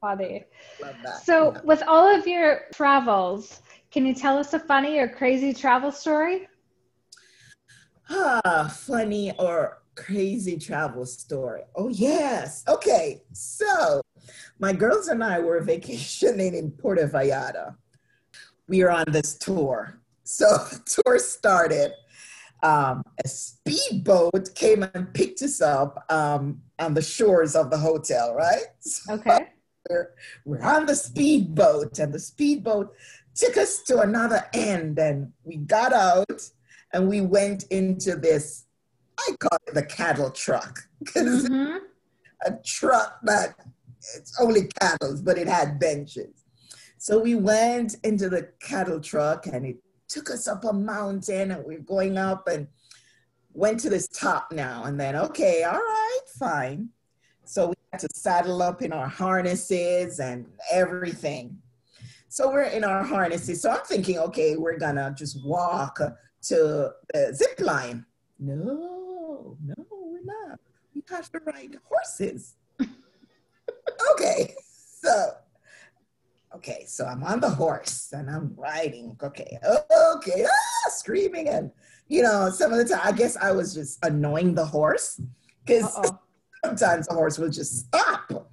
funny 0.00 0.44
love 0.80 0.94
that. 1.04 1.22
so 1.22 1.52
yeah. 1.52 1.60
with 1.64 1.82
all 1.86 2.06
of 2.14 2.26
your 2.26 2.62
travels 2.72 3.60
can 3.90 4.06
you 4.06 4.14
tell 4.14 4.38
us 4.38 4.54
a 4.54 4.58
funny 4.58 4.98
or 4.98 5.08
crazy 5.08 5.52
travel 5.52 5.92
story 5.92 6.48
ah 8.10 8.74
funny 8.86 9.32
or 9.38 9.81
crazy 9.94 10.58
travel 10.58 11.06
story. 11.06 11.62
Oh, 11.74 11.88
yes. 11.88 12.64
Okay. 12.68 13.22
So, 13.32 14.00
my 14.58 14.72
girls 14.72 15.08
and 15.08 15.22
I 15.22 15.40
were 15.40 15.60
vacationing 15.62 16.54
in 16.54 16.70
Puerto 16.70 17.06
Vallarta. 17.06 17.76
We 18.68 18.82
are 18.82 18.90
on 18.90 19.04
this 19.08 19.36
tour. 19.36 20.00
So, 20.24 20.46
the 20.46 21.02
tour 21.04 21.18
started. 21.18 21.92
Um, 22.62 23.02
a 23.24 23.28
speedboat 23.28 24.54
came 24.54 24.84
and 24.84 25.12
picked 25.12 25.42
us 25.42 25.60
up 25.60 26.04
um, 26.10 26.62
on 26.78 26.94
the 26.94 27.02
shores 27.02 27.56
of 27.56 27.70
the 27.70 27.78
hotel, 27.78 28.34
right? 28.34 28.66
So 28.80 29.14
okay. 29.14 29.48
We're, 29.90 30.10
we're 30.44 30.62
on 30.62 30.86
the 30.86 30.94
speedboat, 30.94 31.98
and 31.98 32.12
the 32.12 32.20
speedboat 32.20 32.94
took 33.34 33.56
us 33.56 33.82
to 33.82 34.00
another 34.00 34.46
end, 34.54 35.00
and 35.00 35.32
we 35.42 35.56
got 35.56 35.92
out 35.92 36.40
and 36.92 37.08
we 37.08 37.20
went 37.20 37.64
into 37.64 38.16
this 38.16 38.66
I 39.28 39.36
call 39.38 39.58
it 39.66 39.74
the 39.74 39.84
cattle 39.84 40.30
truck 40.30 40.80
because 40.98 41.48
mm-hmm. 41.48 41.78
a 42.46 42.58
truck 42.64 43.18
that 43.24 43.54
it's 44.16 44.38
only 44.40 44.68
cattle, 44.80 45.18
but 45.22 45.38
it 45.38 45.48
had 45.48 45.78
benches. 45.78 46.44
So 46.98 47.18
we 47.18 47.34
went 47.34 47.96
into 48.04 48.28
the 48.28 48.48
cattle 48.60 49.00
truck 49.00 49.46
and 49.46 49.66
it 49.66 49.76
took 50.08 50.30
us 50.30 50.46
up 50.46 50.64
a 50.64 50.72
mountain 50.72 51.50
and 51.50 51.64
we 51.64 51.76
are 51.76 51.80
going 51.80 52.18
up 52.18 52.46
and 52.48 52.68
went 53.54 53.80
to 53.80 53.90
this 53.90 54.08
top 54.08 54.52
now 54.52 54.84
and 54.84 54.98
then 54.98 55.14
okay 55.14 55.62
all 55.62 55.72
right 55.72 56.20
fine 56.38 56.88
so 57.44 57.68
we 57.68 57.74
had 57.92 58.00
to 58.00 58.08
saddle 58.14 58.62
up 58.62 58.82
in 58.82 58.92
our 58.92 59.08
harnesses 59.08 60.20
and 60.20 60.46
everything 60.70 61.56
so 62.28 62.50
we're 62.50 62.62
in 62.62 62.84
our 62.84 63.02
harnesses 63.02 63.60
so 63.60 63.70
i'm 63.70 63.84
thinking 63.84 64.18
okay 64.18 64.56
we're 64.56 64.78
gonna 64.78 65.14
just 65.16 65.44
walk 65.44 65.98
to 66.40 66.90
the 67.12 67.34
zip 67.34 67.60
line 67.60 68.04
no 68.38 69.01
no, 69.64 69.74
we're 69.90 70.24
not. 70.24 70.58
We 70.94 71.02
have 71.10 71.30
to 71.32 71.40
ride 71.40 71.76
horses. 71.84 72.56
okay, 74.12 74.54
so 75.00 75.32
okay, 76.54 76.84
so 76.86 77.06
I'm 77.06 77.22
on 77.24 77.40
the 77.40 77.50
horse 77.50 78.12
and 78.12 78.28
I'm 78.30 78.54
riding. 78.56 79.16
Okay, 79.22 79.58
okay, 80.14 80.46
ah, 80.46 80.90
screaming 80.90 81.48
and 81.48 81.70
you 82.08 82.22
know, 82.22 82.50
some 82.50 82.72
of 82.72 82.78
the 82.78 82.84
time 82.84 83.00
I 83.02 83.12
guess 83.12 83.36
I 83.36 83.52
was 83.52 83.74
just 83.74 84.04
annoying 84.04 84.54
the 84.54 84.66
horse 84.66 85.20
because 85.64 85.94
sometimes 86.64 87.06
the 87.06 87.14
horse 87.14 87.38
will 87.38 87.50
just 87.50 87.86
stop. 87.86 88.50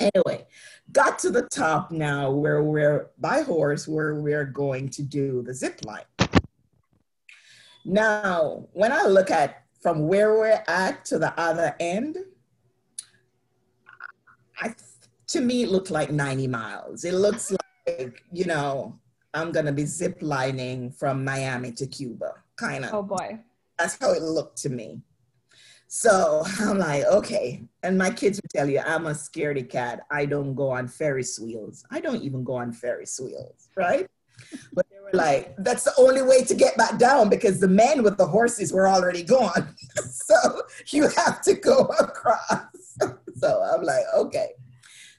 Anyway, 0.00 0.46
got 0.92 1.18
to 1.20 1.30
the 1.30 1.42
top 1.42 1.90
now 1.90 2.30
where 2.30 2.62
we're 2.62 3.10
by 3.18 3.42
horse 3.42 3.86
where 3.86 4.16
we're 4.16 4.44
going 4.44 4.88
to 4.90 5.02
do 5.02 5.42
the 5.42 5.54
zip 5.54 5.80
line. 5.84 6.02
Now, 7.84 8.66
when 8.72 8.92
I 8.92 9.04
look 9.04 9.30
at 9.30 9.63
from 9.84 10.08
where 10.08 10.32
we're 10.32 10.64
at 10.66 11.04
to 11.04 11.18
the 11.18 11.38
other 11.38 11.76
end, 11.78 12.16
I, 14.58 14.74
to 15.26 15.40
me, 15.42 15.64
it 15.64 15.68
looked 15.68 15.90
like 15.90 16.10
90 16.10 16.48
miles. 16.48 17.04
It 17.04 17.12
looks 17.12 17.52
like, 17.86 18.22
you 18.32 18.46
know, 18.46 18.98
I'm 19.34 19.52
going 19.52 19.66
to 19.66 19.72
be 19.72 19.84
zip 19.84 20.20
lining 20.22 20.90
from 20.90 21.22
Miami 21.22 21.70
to 21.72 21.86
Cuba, 21.86 22.32
kind 22.56 22.86
of. 22.86 22.94
Oh 22.94 23.02
boy. 23.02 23.40
That's 23.78 23.98
how 24.00 24.12
it 24.12 24.22
looked 24.22 24.56
to 24.62 24.70
me. 24.70 25.02
So 25.88 26.44
I'm 26.60 26.78
like, 26.78 27.04
okay. 27.04 27.68
And 27.82 27.98
my 27.98 28.08
kids 28.08 28.40
would 28.40 28.50
tell 28.50 28.70
you, 28.70 28.80
I'm 28.80 29.04
a 29.04 29.10
scaredy 29.10 29.68
cat. 29.68 30.06
I 30.10 30.24
don't 30.24 30.54
go 30.54 30.70
on 30.70 30.88
Ferris 30.88 31.38
wheels. 31.38 31.84
I 31.90 32.00
don't 32.00 32.22
even 32.22 32.42
go 32.42 32.54
on 32.54 32.72
Ferris 32.72 33.20
wheels, 33.22 33.68
right? 33.76 34.06
But 34.72 34.83
like, 35.14 35.54
that's 35.58 35.84
the 35.84 35.92
only 35.98 36.22
way 36.22 36.44
to 36.44 36.54
get 36.54 36.76
back 36.76 36.98
down 36.98 37.28
because 37.28 37.60
the 37.60 37.68
men 37.68 38.02
with 38.02 38.16
the 38.18 38.26
horses 38.26 38.72
were 38.72 38.88
already 38.88 39.22
gone. 39.22 39.74
so 40.10 40.62
you 40.88 41.08
have 41.08 41.42
to 41.42 41.54
go 41.54 41.86
across. 42.00 42.96
so 43.36 43.62
I'm 43.62 43.82
like, 43.82 44.04
okay. 44.14 44.50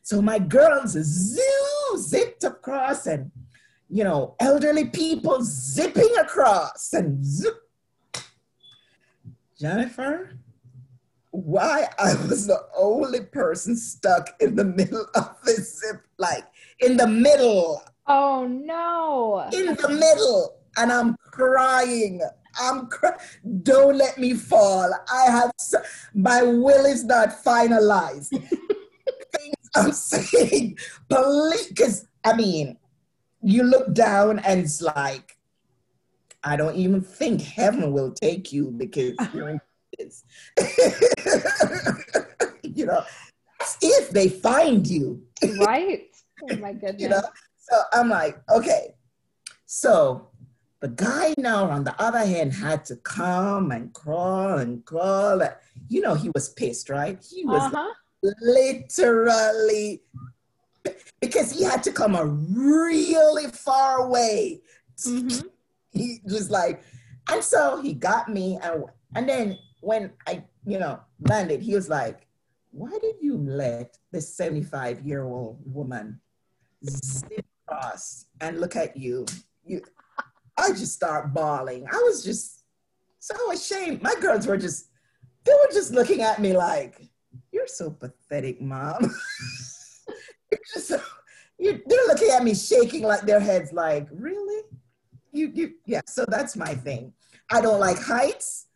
So 0.01 0.21
my 0.21 0.39
girls 0.39 0.91
zipped 1.97 2.43
across 2.43 3.08
and 3.08 3.31
you 3.89 4.03
know, 4.03 4.36
elderly 4.39 4.86
people 4.86 5.41
zipping 5.41 6.13
across 6.19 6.93
and 6.93 7.23
zip. 7.23 7.53
Jennifer, 9.60 10.38
why 11.31 11.88
I 11.99 12.15
was 12.27 12.47
the 12.47 12.62
only 12.77 13.21
person 13.21 13.75
stuck 13.75 14.29
in 14.39 14.55
the 14.55 14.65
middle 14.65 15.05
of 15.15 15.36
the 15.45 15.53
zip, 15.53 16.01
like 16.17 16.43
in 16.79 16.97
the 16.97 17.08
middle. 17.08 17.81
Oh 18.07 18.47
no. 18.47 19.49
In 19.51 19.75
the 19.75 19.89
middle. 19.89 20.57
And 20.77 20.91
I'm 20.91 21.15
crying. 21.31 22.21
I'm 22.59 22.87
cry- 22.87 23.17
don't 23.63 23.97
let 23.97 24.17
me 24.17 24.33
fall. 24.33 24.93
I 25.11 25.31
have 25.31 25.51
so- 25.57 25.81
my 26.13 26.43
will 26.43 26.85
is 26.85 27.03
not 27.03 27.43
finalized. 27.43 28.29
Things 29.35 29.69
I'm 29.75 29.91
saying, 29.91 30.77
believe 31.09 31.69
because 31.69 32.07
I 32.23 32.35
mean, 32.35 32.77
you 33.41 33.63
look 33.63 33.93
down 33.93 34.39
and 34.39 34.61
it's 34.61 34.81
like, 34.81 35.37
I 36.43 36.55
don't 36.55 36.75
even 36.75 37.01
think 37.01 37.41
heaven 37.41 37.91
will 37.91 38.11
take 38.11 38.53
you 38.53 38.71
because 38.71 39.15
you're 39.33 39.49
in 39.49 39.61
is. 39.99 40.23
you 42.63 42.85
know, 42.85 43.03
if 43.81 44.09
they 44.11 44.29
find 44.29 44.87
you. 44.87 45.21
right. 45.59 46.07
Oh 46.43 46.55
my 46.57 46.73
goodness. 46.73 47.01
you 47.01 47.09
know, 47.09 47.21
so 47.69 47.82
I'm 47.93 48.10
like, 48.10 48.39
okay. 48.49 48.95
So 49.65 50.28
the 50.82 50.89
guy 50.89 51.34
now, 51.38 51.69
on 51.69 51.84
the 51.84 51.99
other 51.99 52.25
hand, 52.25 52.54
had 52.54 52.86
to 52.86 52.95
come 52.97 53.71
and 53.71 53.91
crawl 53.93 54.60
and 54.60 54.86
crawl. 54.86 55.41
You 55.88 56.01
know, 56.01 56.13
he 56.13 56.30
was 56.36 56.49
pissed, 56.49 56.89
right? 56.89 57.23
He 57.28 57.43
was 57.43 57.73
uh-huh. 57.73 57.93
literally 58.21 60.04
because 61.19 61.51
he 61.51 61.63
had 61.63 61.82
to 61.84 61.91
come 61.91 62.15
a 62.15 62.25
really 62.25 63.47
far 63.47 64.08
way. 64.08 64.62
Mm-hmm. 64.99 65.47
He 65.91 66.21
was 66.25 66.51
like, 66.51 66.84
and 67.32 67.43
so 67.43 67.82
he 67.82 67.93
got 67.93 68.30
me, 68.30 68.60
and 68.62 68.84
and 69.15 69.28
then 69.28 69.58
when 69.82 70.12
I, 70.28 70.43
you 70.67 70.78
know, 70.78 70.99
landed, 71.21 71.62
he 71.62 71.73
was 71.73 71.89
like, 71.89 72.28
why 72.71 72.91
did 73.01 73.15
you 73.21 73.38
let 73.38 73.97
this 74.12 74.36
75 74.36 75.01
year 75.01 75.23
old 75.23 75.60
woman 75.65 76.19
zip 76.88 77.45
across 77.75 78.25
and 78.41 78.59
look 78.59 78.75
at 78.75 78.95
you? 78.95 79.25
You, 79.63 79.81
I 80.57 80.69
just 80.69 80.93
start 80.93 81.33
bawling. 81.33 81.85
I 81.91 81.97
was 81.97 82.23
just 82.23 82.63
so 83.19 83.51
ashamed. 83.51 84.01
My 84.01 84.15
girls 84.19 84.47
were 84.47 84.57
just, 84.57 84.88
they 85.43 85.53
were 85.53 85.73
just 85.73 85.91
looking 85.91 86.21
at 86.21 86.39
me 86.39 86.55
like, 86.55 87.01
you're 87.51 87.67
so 87.67 87.89
pathetic, 87.89 88.61
mom. 88.61 88.97
you're 90.51 90.59
just 90.73 90.88
so, 90.88 91.01
you, 91.57 91.81
they're 91.85 92.07
looking 92.07 92.29
at 92.29 92.43
me 92.43 92.53
shaking 92.53 93.03
like 93.03 93.21
their 93.21 93.39
heads 93.39 93.73
like, 93.73 94.07
really? 94.11 94.63
You, 95.31 95.51
you, 95.53 95.73
yeah, 95.85 96.01
so 96.05 96.25
that's 96.27 96.55
my 96.55 96.73
thing. 96.73 97.13
I 97.51 97.61
don't 97.61 97.79
like 97.79 98.01
heights. 98.01 98.67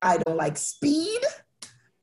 I 0.00 0.18
don't 0.18 0.36
like 0.36 0.56
speed. 0.56 1.20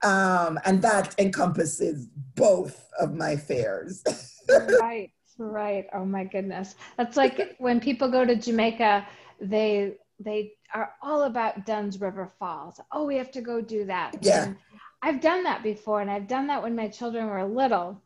Um, 0.03 0.60
and 0.65 0.81
that 0.84 1.15
encompasses 1.17 2.08
both 2.36 2.88
of 2.99 3.15
my 3.15 3.36
fears. 3.36 4.03
right, 4.79 5.12
right. 5.38 5.86
Oh 5.93 6.06
my 6.06 6.24
goodness. 6.24 6.76
That's 6.98 7.17
like 7.17 7.56
when 7.60 7.80
people 7.80 8.10
go 8.10 8.26
to 8.26 8.36
Jamaica, 8.36 9.08
they 9.39 9.95
they 10.19 10.54
are 10.74 10.93
all 11.02 11.24
about 11.24 11.65
Dunn's 11.65 12.00
River 12.00 12.32
Falls. 12.39 12.80
Oh, 12.91 13.06
we 13.06 13.15
have 13.17 13.32
to 13.32 13.41
go 13.41 13.62
do 13.62 13.86
that. 13.86 14.17
Yeah. 14.21 14.45
And 14.45 14.58
I've 15.02 15.21
done 15.21 15.43
that 15.43 15.62
before, 15.62 16.02
and 16.02 16.10
I've 16.10 16.28
done 16.28 16.48
that 16.48 16.63
when 16.63 16.76
my 16.76 16.88
children 16.88 17.28
were 17.28 17.43
little 17.45 18.02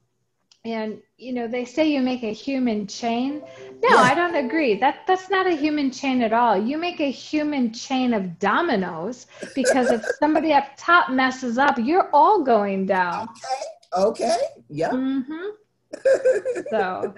and 0.65 1.01
you 1.17 1.31
know 1.31 1.47
they 1.47 1.63
say 1.63 1.89
you 1.89 2.01
make 2.01 2.23
a 2.23 2.33
human 2.33 2.85
chain 2.85 3.41
no 3.81 3.89
yeah. 3.89 3.95
i 3.95 4.13
don't 4.13 4.35
agree 4.35 4.77
that 4.77 5.07
that's 5.07 5.29
not 5.29 5.47
a 5.47 5.55
human 5.55 5.89
chain 5.89 6.21
at 6.21 6.33
all 6.33 6.57
you 6.57 6.77
make 6.77 6.99
a 6.99 7.09
human 7.09 7.71
chain 7.71 8.13
of 8.13 8.37
dominoes 8.39 9.27
because 9.55 9.89
if 9.89 10.03
somebody 10.19 10.51
up 10.51 10.65
top 10.77 11.09
messes 11.11 11.57
up 11.57 11.77
you're 11.77 12.09
all 12.11 12.43
going 12.43 12.85
down 12.85 13.29
okay 13.29 14.03
okay 14.03 14.37
yeah 14.69 14.89
mm-hmm. 14.89 15.45
so 16.69 17.15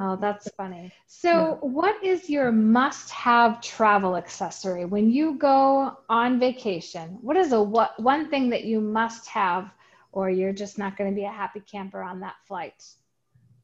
oh 0.00 0.16
that's 0.16 0.48
funny 0.56 0.90
so 1.06 1.58
what 1.60 2.02
is 2.02 2.30
your 2.30 2.50
must 2.50 3.10
have 3.10 3.60
travel 3.60 4.16
accessory 4.16 4.86
when 4.86 5.10
you 5.10 5.34
go 5.34 5.94
on 6.08 6.40
vacation 6.40 7.18
what 7.20 7.36
is 7.36 7.52
a 7.52 7.62
what 7.62 8.00
one 8.00 8.30
thing 8.30 8.48
that 8.48 8.64
you 8.64 8.80
must 8.80 9.26
have 9.28 9.70
or 10.14 10.30
you're 10.30 10.52
just 10.52 10.78
not 10.78 10.96
going 10.96 11.10
to 11.10 11.14
be 11.14 11.24
a 11.24 11.30
happy 11.30 11.60
camper 11.60 12.02
on 12.02 12.20
that 12.20 12.36
flight? 12.46 12.82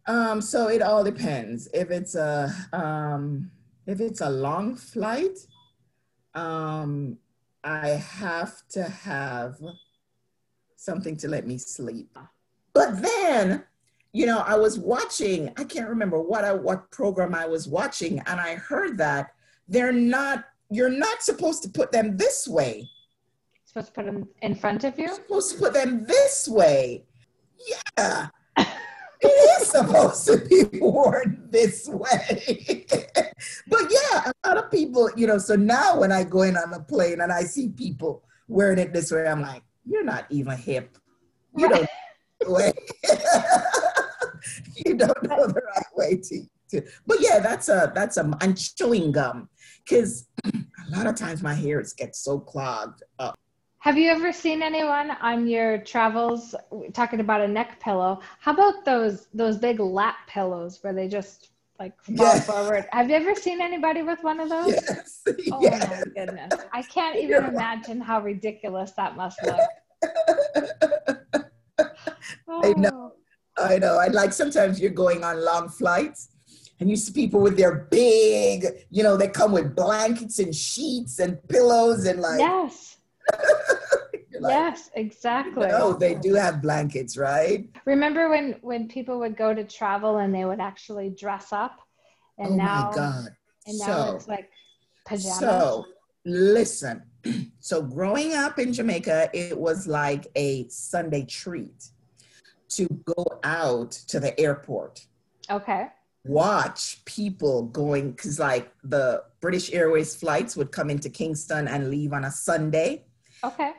Um, 0.07 0.41
so 0.41 0.69
it 0.69 0.83
all 0.83 1.05
depends. 1.05 1.69
If 1.73 1.91
it's 1.91 2.15
a 2.17 2.53
um, 2.73 3.51
if 3.87 4.01
it's 4.01 4.21
a 4.21 4.29
long 4.29 4.75
flight, 4.75 5.39
um, 6.35 7.19
I 7.63 7.89
have 7.89 8.67
to 8.71 8.83
have 8.83 9.57
something 10.77 11.17
to 11.19 11.29
let 11.29 11.47
me 11.47 11.59
sleep. 11.59 12.19
But 12.73 13.01
then, 13.01 13.65
you 14.13 14.27
know, 14.27 14.41
I 14.41 14.57
was 14.57 14.79
watching. 14.79 15.53
I 15.57 15.65
can't 15.65 15.89
remember 15.89 16.21
what 16.21 16.45
I 16.45 16.53
what 16.53 16.91
program 16.91 17.35
I 17.35 17.47
was 17.47 17.69
watching, 17.69 18.19
and 18.21 18.41
I 18.41 18.57
heard 18.57 18.99
that 18.99 19.35
they're 19.69 19.93
not. 19.93 20.45
You're 20.73 20.91
not 20.91 21.23
supposed 21.23 21.63
to 21.65 21.69
put 21.69 21.91
them 21.91 22.17
this 22.17 22.47
way 22.47 22.89
supposed 23.71 23.87
to 23.87 23.93
put 23.93 24.07
them 24.07 24.29
in 24.43 24.55
front 24.55 24.83
of 24.83 24.99
you? 24.99 25.05
You're 25.05 25.15
supposed 25.15 25.53
to 25.53 25.59
put 25.59 25.75
them 25.75 26.05
this 26.05 26.49
way. 26.49 27.05
Yeah. 27.97 28.29
it 28.57 29.61
is 29.61 29.69
supposed 29.69 30.27
to 30.27 30.39
be 30.39 30.81
worn 30.81 31.47
this 31.51 31.89
way. 31.89 32.87
but 33.69 33.83
yeah, 33.91 34.33
a 34.45 34.49
lot 34.49 34.59
of 34.59 34.73
people, 34.73 35.09
you 35.17 35.29
know, 35.29 35.39
so 35.39 35.55
now 35.55 36.01
when 36.01 36.11
I 36.11 36.25
go 36.25 36.43
in 36.43 36.57
on 36.57 36.73
a 36.73 36.81
plane 36.81 37.21
and 37.21 37.31
I 37.31 37.43
see 37.43 37.69
people 37.69 38.25
wearing 38.49 38.79
it 38.79 38.93
this 38.93 39.13
way, 39.13 39.29
I'm 39.29 39.41
like, 39.41 39.63
you're 39.87 40.05
not 40.05 40.27
even 40.31 40.59
hip. 40.59 40.99
You 41.57 41.69
right. 41.69 41.89
don't 42.41 42.51
way. 42.53 42.73
you 44.87 44.95
don't 44.95 45.23
know 45.23 45.47
the 45.47 45.63
right 45.75 45.87
way 45.97 46.17
to, 46.17 46.43
to 46.71 46.83
but 47.07 47.19
yeah, 47.21 47.39
that's 47.39 47.69
a 47.69 47.93
that's 47.95 48.17
a 48.17 48.31
I'm 48.41 48.55
chewing 48.55 49.13
gum. 49.13 49.49
Cause 49.89 50.29
a 50.45 50.97
lot 50.97 51.07
of 51.07 51.17
times 51.17 51.43
my 51.43 51.55
hair 51.55 51.83
gets 51.97 52.21
so 52.21 52.39
clogged 52.39 53.03
up. 53.19 53.37
Have 53.79 53.97
you 53.97 54.11
ever 54.11 54.31
seen 54.31 54.63
anyone 54.63 55.11
on 55.23 55.49
your 55.49 55.79
travels 55.79 56.55
talking 56.93 57.21
about 57.21 57.41
a 57.41 57.49
neck 57.49 57.81
pillow? 57.81 58.21
How 58.39 58.53
about 58.53 58.85
those 58.85 59.27
those 59.33 59.57
big 59.57 59.81
lap 59.81 60.17
pillows 60.29 60.79
where 60.83 60.93
they 60.93 61.09
just 61.09 61.51
like 61.79 61.95
fall 62.03 62.15
yes. 62.17 62.47
forward? 62.47 62.87
Have 62.93 63.09
you 63.09 63.17
ever 63.17 63.35
seen 63.35 63.61
anybody 63.63 64.03
with 64.03 64.23
one 64.23 64.39
of 64.39 64.51
those? 64.51 64.69
Yes. 64.69 65.23
Oh 65.51 65.63
yes. 65.63 65.89
my 65.89 66.05
goodness. 66.15 66.53
I 66.73 66.83
can't 66.83 67.17
even 67.23 67.47
imagine 67.47 68.01
how 68.01 68.21
ridiculous 68.21 68.93
that 68.93 69.17
must 69.17 69.43
look. 69.43 69.61
oh. 72.49 72.63
I 72.63 72.73
know. 72.77 73.15
I 73.59 73.79
know. 73.79 73.99
I 73.99 74.09
like 74.09 74.33
sometimes 74.33 74.81
you're 74.81 74.91
going 74.91 75.25
on 75.25 75.45
long 75.45 75.69
flights 75.69 76.29
and 76.79 76.89
you 76.89 76.97
see 76.97 77.13
people 77.13 77.41
with 77.41 77.57
their 77.57 77.87
big, 77.91 78.67
you 78.91 79.03
know, 79.03 79.17
they 79.17 79.29
come 79.29 79.53
with 79.53 79.77
blankets 79.77 80.39
and 80.39 80.55
sheets 80.55 81.19
and 81.19 81.47
pillows 81.49 82.07
and 82.07 82.21
like 82.21 82.39
Yes 82.39 82.97
Like, 84.41 84.53
yes, 84.53 84.91
exactly. 84.95 85.67
No, 85.67 85.93
they 85.93 86.15
do 86.15 86.33
have 86.35 86.63
blankets, 86.63 87.19
right? 87.19 87.69
Remember 87.85 88.31
when 88.31 88.57
when 88.63 88.89
people 88.89 89.19
would 89.19 89.37
go 89.37 89.53
to 89.53 89.65
travel 89.65 90.19
and 90.19 90.35
they 90.35 90.47
would 90.47 90.61
actually 90.61 91.11
dress 91.11 91.53
up, 91.53 91.81
and 92.39 92.53
oh 92.53 92.57
now 92.57 92.91
my 92.91 92.97
God. 92.97 93.29
and 93.67 93.79
now 93.79 93.85
so, 93.85 94.17
it's 94.17 94.29
like 94.29 94.49
pajamas. 95.07 95.39
So 95.39 95.85
listen. 96.25 97.03
So 97.63 97.83
growing 97.83 98.33
up 98.33 98.59
in 98.59 98.73
Jamaica, 98.73 99.29
it 99.35 99.57
was 99.57 99.87
like 99.87 100.27
a 100.35 100.67
Sunday 100.69 101.27
treat 101.27 101.91
to 102.71 102.87
go 103.05 103.41
out 103.43 103.91
to 103.91 104.21
the 104.21 104.39
airport. 104.39 105.07
Okay. 105.51 105.89
Watch 106.25 107.05
people 107.05 107.65
going 107.65 108.13
because 108.13 108.39
like 108.39 108.73
the 108.85 109.25
British 109.41 109.73
Airways 109.73 110.15
flights 110.15 110.57
would 110.57 110.71
come 110.71 110.91
into 110.91 111.09
Kingston 111.09 111.67
and 111.67 111.91
leave 111.91 112.13
on 112.13 112.25
a 112.25 112.31
Sunday. 112.31 113.07
Okay. 113.43 113.73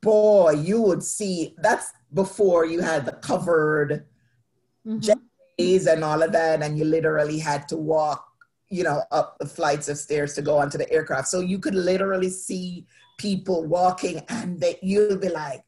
Boy, 0.00 0.52
you 0.52 0.80
would 0.80 1.02
see 1.02 1.54
that's 1.58 1.92
before 2.14 2.64
you 2.64 2.80
had 2.80 3.04
the 3.04 3.12
covered 3.12 4.06
Mhm. 4.86 5.00
jetways 5.58 5.92
and 5.92 6.04
all 6.04 6.22
of 6.22 6.32
that, 6.32 6.62
and 6.62 6.78
you 6.78 6.84
literally 6.84 7.38
had 7.38 7.68
to 7.68 7.76
walk, 7.76 8.26
you 8.68 8.84
know, 8.84 9.02
up 9.10 9.38
the 9.38 9.46
flights 9.46 9.88
of 9.88 9.98
stairs 9.98 10.34
to 10.34 10.42
go 10.42 10.58
onto 10.58 10.78
the 10.78 10.90
aircraft. 10.90 11.28
So 11.28 11.40
you 11.40 11.58
could 11.58 11.74
literally 11.74 12.30
see 12.30 12.86
people 13.18 13.64
walking, 13.66 14.24
and 14.28 14.60
that 14.60 14.82
you'll 14.82 15.18
be 15.18 15.28
like, 15.28 15.64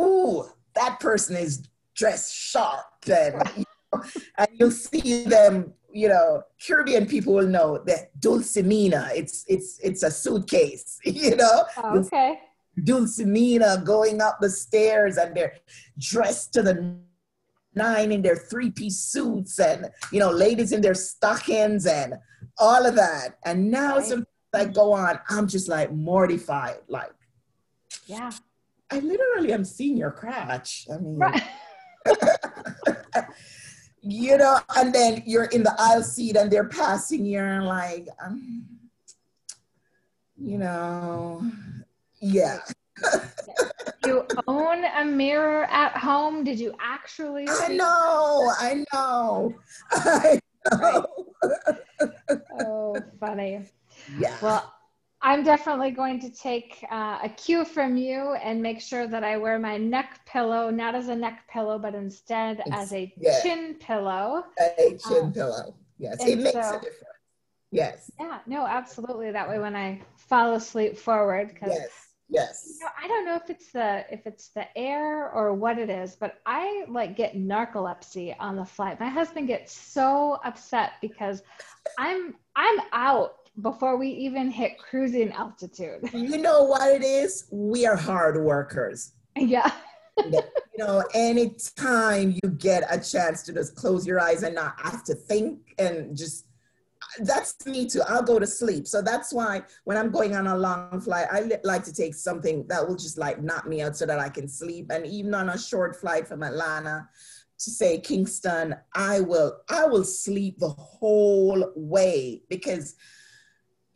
"Ooh, 0.00 0.50
that 0.74 0.98
person 1.00 1.36
is 1.36 1.62
dressed 2.02 2.32
sharp," 2.34 2.84
and 3.20 3.34
you 3.56 3.64
know, 3.92 4.02
and 4.38 4.48
you'll 4.58 4.70
see 4.70 5.24
them. 5.24 5.54
You 6.02 6.08
know, 6.08 6.28
Caribbean 6.64 7.04
people 7.14 7.32
will 7.38 7.52
know 7.58 7.70
that 7.90 8.02
dulcimina. 8.18 9.02
It's 9.20 9.36
it's 9.54 9.78
it's 9.88 10.02
a 10.02 10.10
suitcase. 10.22 10.98
You 11.24 11.36
know, 11.42 11.56
Oh, 11.84 11.98
okay. 12.00 12.30
Dulcimina 12.88 13.70
going 13.84 14.18
up 14.26 14.36
the 14.40 14.48
stairs 14.64 15.14
and 15.22 15.30
they're 15.36 15.54
dressed 15.98 16.52
to 16.54 16.60
the 16.68 16.74
nine 17.74 18.10
in 18.16 18.22
their 18.22 18.36
three 18.50 18.70
piece 18.70 18.98
suits 19.14 19.58
and, 19.58 19.80
you 20.12 20.20
know, 20.22 20.30
ladies 20.30 20.72
in 20.72 20.80
their 20.80 20.94
stockings 20.94 21.84
and 21.86 22.14
all 22.58 22.82
of 22.90 22.94
that. 23.04 23.28
And 23.44 23.70
now 23.70 23.96
Right. 23.96 24.06
some 24.10 24.24
like 24.58 24.72
go 24.74 24.86
on, 25.04 25.18
I'm 25.34 25.46
just 25.56 25.68
like 25.68 25.90
mortified. 25.92 26.80
Like, 26.88 27.12
Yeah. 28.06 28.30
I 28.90 28.98
literally 29.12 29.52
am 29.52 29.64
seeing 29.64 29.96
your 30.02 30.10
crotch. 30.20 30.86
I 30.92 30.96
mean, 30.98 31.18
Right. 31.18 31.42
you 34.02 34.36
know, 34.36 34.58
and 34.76 34.94
then 34.94 35.22
you're 35.26 35.44
in 35.44 35.62
the 35.62 35.74
aisle 35.78 36.02
seat 36.02 36.36
and 36.36 36.50
they're 36.50 36.68
passing 36.68 37.24
you 37.24 37.38
and 37.38 37.66
like, 37.66 38.08
um, 38.24 38.66
you 40.36 40.58
know, 40.58 41.44
yeah. 42.20 42.58
you 44.06 44.26
own 44.46 44.84
a 44.84 45.04
mirror 45.04 45.64
at 45.64 45.96
home? 45.96 46.44
Did 46.44 46.58
you 46.58 46.74
actually? 46.80 47.46
I 47.48 47.68
know, 47.68 48.52
I 48.58 48.84
know, 48.92 49.54
I 49.92 50.40
know. 50.70 51.06
Oh, 52.60 52.96
funny. 53.20 53.62
Yeah. 54.18 54.36
Well, 54.42 54.72
I'm 55.24 55.44
definitely 55.44 55.92
going 55.92 56.18
to 56.20 56.30
take 56.30 56.84
uh, 56.90 57.18
a 57.22 57.28
cue 57.28 57.64
from 57.64 57.96
you 57.96 58.34
and 58.42 58.60
make 58.60 58.80
sure 58.80 59.06
that 59.06 59.22
I 59.22 59.36
wear 59.36 59.58
my 59.58 59.76
neck 59.76 60.20
pillow, 60.26 60.68
not 60.70 60.96
as 60.96 61.08
a 61.08 61.14
neck 61.14 61.44
pillow, 61.48 61.78
but 61.78 61.94
instead 61.94 62.60
as 62.72 62.92
a 62.92 63.12
yeah. 63.16 63.40
chin 63.40 63.76
pillow. 63.78 64.44
a 64.58 64.98
chin 65.08 65.26
Uh, 65.26 65.30
pillow. 65.30 65.74
Yes, 65.98 66.16
it 66.26 66.38
makes 66.38 66.52
so- 66.52 66.58
a 66.76 66.80
difference. 66.80 67.06
Yes, 67.74 68.10
Yeah, 68.20 68.40
no, 68.46 68.66
absolutely. 68.66 69.30
That 69.30 69.48
way, 69.48 69.58
when 69.58 69.74
I 69.74 70.02
fall 70.16 70.52
asleep 70.54 70.98
forward, 70.98 71.48
because 71.54 71.72
yes, 71.72 71.88
yes. 72.28 72.66
you 72.78 72.84
know, 72.84 72.90
I 73.02 73.08
don't 73.08 73.24
know 73.24 73.34
if 73.36 73.48
it's 73.48 73.72
the 73.72 74.04
if 74.12 74.26
it's 74.26 74.48
the 74.48 74.66
air 74.76 75.30
or 75.30 75.54
what 75.54 75.78
it 75.78 75.88
is, 75.88 76.14
but 76.14 76.38
I 76.44 76.84
like 76.88 77.16
get 77.16 77.34
narcolepsy 77.34 78.36
on 78.38 78.56
the 78.56 78.64
flight. 78.66 79.00
My 79.00 79.08
husband 79.08 79.46
gets 79.48 79.72
so 79.72 80.38
upset 80.44 80.92
because 81.00 81.42
I'm 81.96 82.34
I'm 82.56 82.78
out 82.92 83.36
before 83.60 83.96
we 83.96 84.08
even 84.08 84.50
hit 84.50 84.78
cruising 84.78 85.30
altitude. 85.32 86.08
You 86.12 86.38
know 86.38 86.64
what 86.64 86.90
it 86.90 87.02
is? 87.02 87.46
We 87.50 87.86
are 87.86 87.96
hard 87.96 88.42
workers. 88.42 89.12
yeah. 89.36 89.70
you 90.18 90.40
know, 90.78 91.04
anytime 91.14 92.36
you 92.42 92.50
get 92.50 92.84
a 92.90 92.98
chance 92.98 93.42
to 93.44 93.52
just 93.52 93.74
close 93.76 94.06
your 94.06 94.20
eyes 94.20 94.42
and 94.42 94.54
not 94.54 94.80
have 94.80 95.04
to 95.04 95.14
think 95.14 95.74
and 95.78 96.16
just 96.16 96.46
that's 97.20 97.66
me 97.66 97.86
too. 97.86 98.00
I'll 98.08 98.22
go 98.22 98.38
to 98.38 98.46
sleep. 98.46 98.86
So 98.86 99.02
that's 99.02 99.32
why 99.32 99.62
when 99.84 99.96
I'm 99.96 100.10
going 100.10 100.34
on 100.34 100.46
a 100.46 100.56
long 100.56 101.00
flight, 101.00 101.26
I 101.30 101.40
li- 101.42 101.56
like 101.62 101.84
to 101.84 101.92
take 101.92 102.14
something 102.14 102.66
that 102.68 102.86
will 102.86 102.96
just 102.96 103.18
like 103.18 103.42
knock 103.42 103.66
me 103.66 103.82
out 103.82 103.96
so 103.96 104.06
that 104.06 104.18
I 104.18 104.28
can 104.28 104.48
sleep. 104.48 104.90
And 104.90 105.06
even 105.06 105.34
on 105.34 105.50
a 105.50 105.58
short 105.58 105.96
flight 105.96 106.26
from 106.26 106.42
Atlanta 106.42 107.08
to 107.58 107.70
say 107.70 107.98
Kingston, 107.98 108.74
I 108.94 109.20
will 109.20 109.58
I 109.68 109.86
will 109.86 110.04
sleep 110.04 110.58
the 110.58 110.70
whole 110.70 111.70
way 111.76 112.42
because 112.48 112.94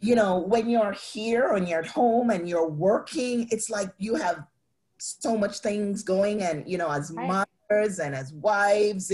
you 0.06 0.14
know 0.14 0.38
when 0.52 0.64
you're 0.70 0.92
here 1.12 1.46
and 1.56 1.68
you're 1.68 1.80
at 1.80 1.86
home 1.86 2.30
and 2.30 2.48
you're 2.48 2.68
working, 2.68 3.48
it's 3.50 3.68
like 3.76 3.90
you 3.98 4.14
have 4.14 4.38
so 4.98 5.36
much 5.36 5.58
things 5.58 6.02
going 6.02 6.42
and 6.42 6.58
you 6.70 6.78
know 6.78 6.90
as 6.90 7.10
Right. 7.12 7.46
mothers 7.70 7.98
and 7.98 8.14
as 8.14 8.32
wives 8.32 9.12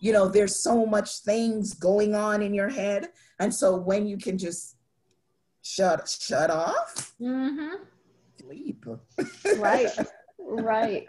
you 0.00 0.12
know 0.12 0.28
there's 0.28 0.56
so 0.68 0.84
much 0.84 1.10
things 1.20 1.72
going 1.74 2.14
on 2.14 2.42
in 2.42 2.52
your 2.52 2.68
head 2.68 3.08
and 3.40 3.54
so 3.54 3.76
when 3.76 4.06
you 4.06 4.18
can 4.18 4.36
just 4.36 4.76
shut 5.62 6.00
shut 6.28 6.50
off 6.50 7.14
Mm-hmm. 7.20 7.76
sleep 8.40 8.84
Right. 9.56 9.90
right. 10.38 11.06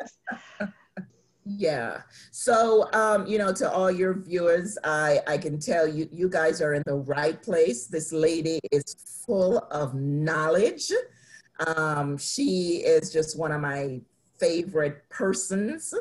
Yeah. 1.45 2.01
So 2.31 2.89
um 2.93 3.27
you 3.27 3.37
know 3.37 3.51
to 3.53 3.69
all 3.69 3.91
your 3.91 4.13
viewers 4.13 4.77
i 4.83 5.19
i 5.27 5.37
can 5.37 5.59
tell 5.59 5.87
you 5.87 6.07
you 6.11 6.29
guys 6.29 6.61
are 6.61 6.73
in 6.73 6.83
the 6.85 6.95
right 6.95 7.41
place. 7.41 7.87
This 7.87 8.13
lady 8.13 8.59
is 8.71 8.95
full 9.25 9.57
of 9.71 9.93
knowledge. 9.93 10.91
Um 11.67 12.17
she 12.17 12.83
is 12.85 13.11
just 13.11 13.37
one 13.37 13.51
of 13.51 13.61
my 13.61 13.99
favorite 14.39 15.03
persons 15.09 15.93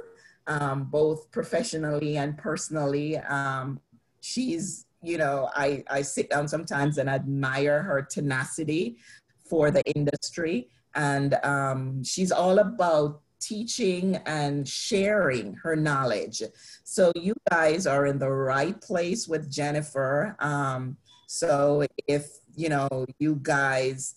um 0.46 0.84
both 0.84 1.30
professionally 1.32 2.18
and 2.18 2.38
personally. 2.38 3.16
Um 3.16 3.80
she's 4.20 4.86
you 5.02 5.18
know 5.18 5.50
i 5.56 5.82
i 5.90 6.00
sit 6.00 6.30
down 6.30 6.46
sometimes 6.46 6.98
and 6.98 7.10
admire 7.10 7.82
her 7.82 8.02
tenacity 8.02 8.96
for 9.44 9.72
the 9.72 9.82
industry. 9.96 10.68
And 10.94 11.34
um 11.42 12.04
she's 12.04 12.30
all 12.30 12.60
about 12.60 13.22
teaching 13.42 14.16
and 14.26 14.66
sharing 14.66 15.54
her 15.54 15.76
knowledge. 15.76 16.42
So 16.84 17.12
you 17.16 17.34
guys 17.50 17.86
are 17.86 18.06
in 18.06 18.18
the 18.18 18.30
right 18.30 18.80
place 18.80 19.26
with 19.26 19.50
Jennifer. 19.50 20.36
Um, 20.38 20.96
so 21.26 21.86
if 22.06 22.28
you 22.54 22.68
know 22.68 23.06
you 23.18 23.40
guys 23.42 24.14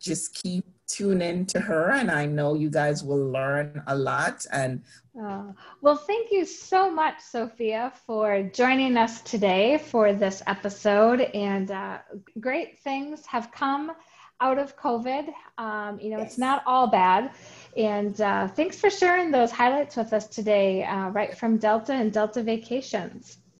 just 0.00 0.42
keep 0.42 0.64
tuning 0.86 1.28
in 1.28 1.46
to 1.46 1.60
her, 1.60 1.92
and 1.92 2.10
I 2.10 2.26
know 2.26 2.54
you 2.54 2.70
guys 2.70 3.02
will 3.04 3.30
learn 3.30 3.82
a 3.86 3.96
lot. 3.96 4.44
And 4.52 4.82
Oh, 5.16 5.54
well, 5.80 5.96
thank 5.96 6.32
you 6.32 6.44
so 6.44 6.90
much, 6.90 7.20
Sophia, 7.20 7.92
for 8.04 8.42
joining 8.42 8.96
us 8.96 9.20
today 9.20 9.78
for 9.78 10.12
this 10.12 10.42
episode. 10.48 11.20
And 11.20 11.70
uh, 11.70 11.98
great 12.40 12.80
things 12.80 13.24
have 13.26 13.52
come 13.52 13.92
out 14.40 14.58
of 14.58 14.76
COVID. 14.76 15.28
Um, 15.56 16.00
you 16.00 16.10
know, 16.10 16.20
it's 16.20 16.36
not 16.36 16.64
all 16.66 16.88
bad. 16.88 17.30
And 17.76 18.20
uh, 18.20 18.48
thanks 18.48 18.78
for 18.78 18.90
sharing 18.90 19.30
those 19.30 19.50
highlights 19.50 19.96
with 19.96 20.12
us 20.12 20.28
today, 20.28 20.84
uh, 20.84 21.08
right 21.08 21.36
from 21.36 21.58
Delta 21.58 21.92
and 21.92 22.12
Delta 22.12 22.42
Vacations. 22.42 23.38